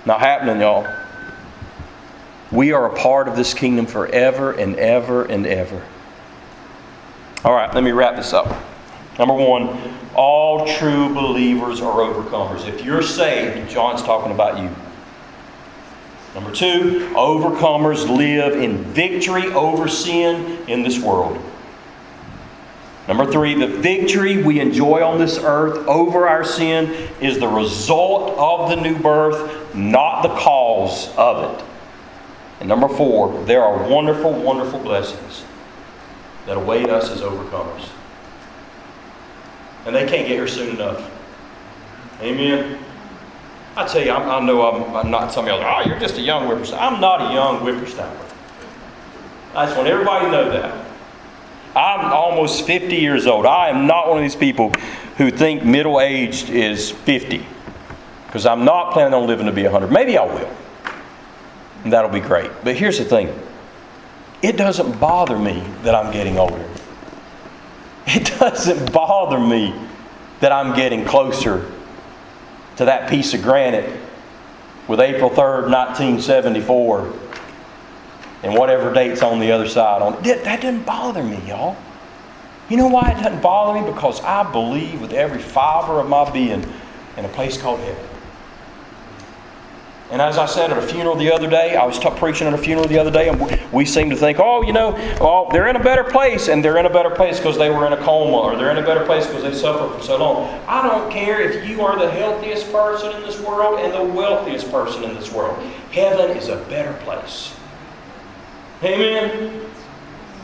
Not 0.05 0.21
happening, 0.21 0.61
y'all. 0.61 0.87
We 2.53 2.71
are 2.71 2.85
a 2.89 2.95
part 2.95 3.27
of 3.27 3.35
this 3.35 3.53
kingdom 3.53 3.85
forever 3.85 4.53
and 4.53 4.77
ever 4.77 5.25
and 5.25 5.45
ever. 5.45 5.85
All 7.43 7.51
right, 7.53 7.73
let 7.75 7.83
me 7.83 7.91
wrap 7.91 8.15
this 8.15 8.31
up. 8.31 8.55
Number 9.19 9.33
one, 9.33 9.97
all 10.15 10.65
true 10.77 11.13
believers 11.13 11.81
are 11.81 11.91
overcomers. 11.91 12.65
If 12.69 12.85
you're 12.85 13.03
saved, 13.03 13.69
John's 13.69 14.01
talking 14.01 14.31
about 14.31 14.59
you. 14.59 14.73
Number 16.35 16.51
two, 16.51 17.11
overcomers 17.13 18.09
live 18.09 18.59
in 18.59 18.77
victory 18.85 19.47
over 19.47 19.87
sin 19.87 20.67
in 20.67 20.81
this 20.81 20.99
world. 20.99 21.39
Number 23.07 23.29
three, 23.29 23.53
the 23.53 23.67
victory 23.67 24.41
we 24.41 24.59
enjoy 24.59 25.03
on 25.03 25.19
this 25.19 25.37
earth 25.37 25.87
over 25.87 26.27
our 26.27 26.43
sin 26.43 26.89
is 27.19 27.37
the 27.37 27.47
result 27.47 28.37
of 28.37 28.69
the 28.69 28.77
new 28.77 28.97
birth, 28.97 29.75
not 29.75 30.23
the 30.23 30.29
cause 30.29 31.13
of 31.17 31.59
it. 31.59 31.65
And 32.61 32.69
number 32.69 32.87
four, 32.87 33.43
there 33.43 33.61
are 33.61 33.89
wonderful, 33.89 34.31
wonderful 34.31 34.79
blessings 34.79 35.43
that 36.45 36.55
await 36.55 36.89
us 36.89 37.11
as 37.11 37.21
overcomers. 37.21 37.89
And 39.85 39.93
they 39.93 40.07
can't 40.07 40.27
get 40.27 40.29
here 40.29 40.47
soon 40.47 40.77
enough. 40.77 41.11
Amen. 42.21 42.82
I 43.75 43.87
tell 43.87 44.03
you, 44.03 44.11
I'm, 44.11 44.29
i 44.29 44.45
know 44.45 44.61
I'm, 44.69 44.95
I'm, 44.95 45.11
not. 45.11 45.31
Some 45.31 45.45
of 45.45 45.49
y'all 45.49 45.63
oh, 45.63 45.87
you're 45.87 45.99
just 45.99 46.17
a 46.17 46.21
young 46.21 46.47
whippersnapper. 46.47 46.83
I'm 46.83 47.01
not 47.01 47.31
a 47.31 47.33
young 47.33 47.59
whippersnapper. 47.61 48.25
I 49.55 49.65
just 49.65 49.75
want 49.77 49.89
everybody 49.89 50.25
to 50.25 50.31
know 50.31 50.51
that. 50.51 50.87
I'm 51.75 52.13
almost 52.13 52.67
50 52.67 52.95
years 52.95 53.25
old. 53.25 53.47
I 53.47 53.69
am 53.69 53.87
not 53.87 54.07
one 54.07 54.17
of 54.17 54.23
these 54.23 54.35
people 54.35 54.71
who 55.17 55.31
think 55.31 55.63
middle 55.63 55.99
aged 55.99 56.51
is 56.51 56.91
50. 56.91 57.43
Because 58.27 58.45
I'm 58.45 58.63
not 58.63 58.93
planning 58.93 59.15
on 59.15 59.25
living 59.25 59.47
to 59.47 59.51
be 59.51 59.63
100. 59.63 59.91
Maybe 59.91 60.17
I 60.17 60.25
will. 60.25 60.55
And 61.83 61.91
that'll 61.91 62.11
be 62.11 62.19
great. 62.19 62.51
But 62.63 62.75
here's 62.75 62.99
the 62.99 63.05
thing 63.05 63.33
it 64.43 64.57
doesn't 64.57 64.99
bother 64.99 65.39
me 65.39 65.63
that 65.81 65.95
I'm 65.95 66.13
getting 66.13 66.37
older. 66.37 66.63
It 68.05 68.25
doesn't 68.39 68.91
bother 68.93 69.39
me 69.39 69.73
that 70.41 70.51
I'm 70.51 70.75
getting 70.75 71.05
closer 71.05 71.71
to 72.77 72.85
that 72.85 73.09
piece 73.09 73.33
of 73.33 73.41
granite 73.41 73.99
with 74.87 74.99
April 74.99 75.29
3rd, 75.29 75.69
1974, 75.69 77.13
and 78.43 78.53
whatever 78.55 78.93
date's 78.93 79.21
on 79.21 79.39
the 79.39 79.51
other 79.51 79.67
side 79.67 80.01
on 80.01 80.13
it. 80.25 80.43
That 80.43 80.61
doesn't 80.61 80.83
bother 80.83 81.23
me, 81.23 81.39
y'all. 81.47 81.77
You 82.69 82.77
know 82.77 82.87
why 82.87 83.11
it 83.11 83.21
doesn't 83.21 83.41
bother 83.41 83.79
me? 83.79 83.89
Because 83.89 84.21
I 84.21 84.49
believe 84.51 85.01
with 85.01 85.13
every 85.13 85.41
fiber 85.41 85.99
of 85.99 86.09
my 86.09 86.29
being 86.31 86.65
in 87.17 87.25
a 87.25 87.29
place 87.29 87.57
called 87.57 87.79
heaven. 87.79 88.12
And 90.11 90.21
as 90.21 90.37
I 90.37 90.45
said 90.45 90.69
at 90.69 90.77
a 90.77 90.81
funeral 90.81 91.15
the 91.15 91.31
other 91.31 91.49
day, 91.49 91.75
I 91.75 91.85
was 91.85 91.97
t- 91.97 92.09
preaching 92.17 92.45
at 92.45 92.53
a 92.53 92.57
funeral 92.57 92.87
the 92.87 92.99
other 92.99 93.09
day, 93.09 93.29
and 93.29 93.39
we, 93.39 93.59
we 93.71 93.85
seem 93.85 94.09
to 94.11 94.15
think, 94.15 94.37
oh, 94.39 94.61
you 94.61 94.71
know, 94.71 94.91
well, 95.19 95.49
they're 95.49 95.67
in 95.67 95.75
a 95.75 95.83
better 95.83 96.03
place, 96.03 96.49
and 96.49 96.63
they're 96.63 96.77
in 96.77 96.85
a 96.85 96.89
better 96.89 97.09
place 97.09 97.39
because 97.39 97.57
they 97.57 97.69
were 97.69 97.87
in 97.87 97.93
a 97.93 97.97
coma, 97.97 98.37
or 98.37 98.55
they're 98.55 98.69
in 98.69 98.77
a 98.77 98.85
better 98.85 99.05
place 99.05 99.25
because 99.25 99.41
they 99.41 99.53
suffered 99.53 99.97
for 99.97 100.03
so 100.03 100.17
long. 100.17 100.61
I 100.67 100.87
don't 100.87 101.11
care 101.11 101.41
if 101.41 101.67
you 101.67 101.81
are 101.81 101.97
the 101.97 102.11
healthiest 102.11 102.71
person 102.71 103.15
in 103.15 103.23
this 103.23 103.39
world 103.39 103.79
and 103.79 103.93
the 103.93 104.13
wealthiest 104.13 104.69
person 104.69 105.03
in 105.03 105.15
this 105.15 105.31
world. 105.31 105.57
Heaven 105.91 106.37
is 106.37 106.49
a 106.49 106.57
better 106.65 106.93
place. 107.03 107.55
Amen? 108.83 109.65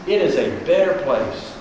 It 0.07 0.21
is 0.21 0.35
a 0.35 0.49
better 0.65 0.99
place. 1.03 1.58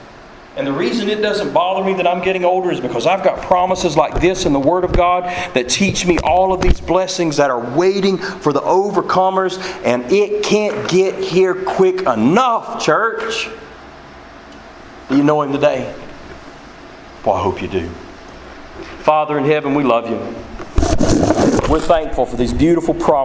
And 0.59 0.67
the 0.67 0.73
reason 0.73 1.09
it 1.09 1.23
doesn't 1.23 1.53
bother 1.53 1.85
me 1.85 1.95
that 1.95 2.07
I'm 2.09 2.21
getting 2.21 2.45
older 2.45 2.73
is 2.73 2.81
because 2.81 3.07
I've 3.07 3.23
got 3.23 3.41
promises 3.43 3.97
like 3.97 4.21
this 4.21 4.45
in 4.45 4.53
the 4.53 4.59
Word 4.59 4.83
of 4.83 4.93
God 4.93 5.23
that 5.55 5.69
teach 5.69 6.05
me 6.05 6.19
all 6.19 6.53
of 6.53 6.61
these 6.61 6.81
blessings 6.81 7.37
that 7.37 7.49
are 7.49 7.61
waiting 7.77 8.19
for 8.19 8.53
the 8.53 8.61
overcomers, 8.63 9.57
and 9.85 10.11
it 10.11 10.43
can't 10.43 10.91
get 10.91 11.17
here 11.21 11.55
quick 11.55 12.01
enough, 12.03 12.85
church. 12.85 13.49
Do 15.09 15.17
you 15.17 15.23
know 15.23 15.43
Him 15.43 15.53
today? 15.53 15.95
Well, 17.25 17.37
I 17.37 17.41
hope 17.41 17.63
you 17.63 17.69
do. 17.69 17.89
Father 18.99 19.39
in 19.39 19.45
heaven, 19.45 19.77
we 19.77 19.85
love 19.85 20.11
you. 20.11 20.17
We're 21.71 21.79
thankful 21.79 22.27
for 22.27 22.37
these 22.37 22.53
beautiful 22.53 22.95
promises. 22.95 23.17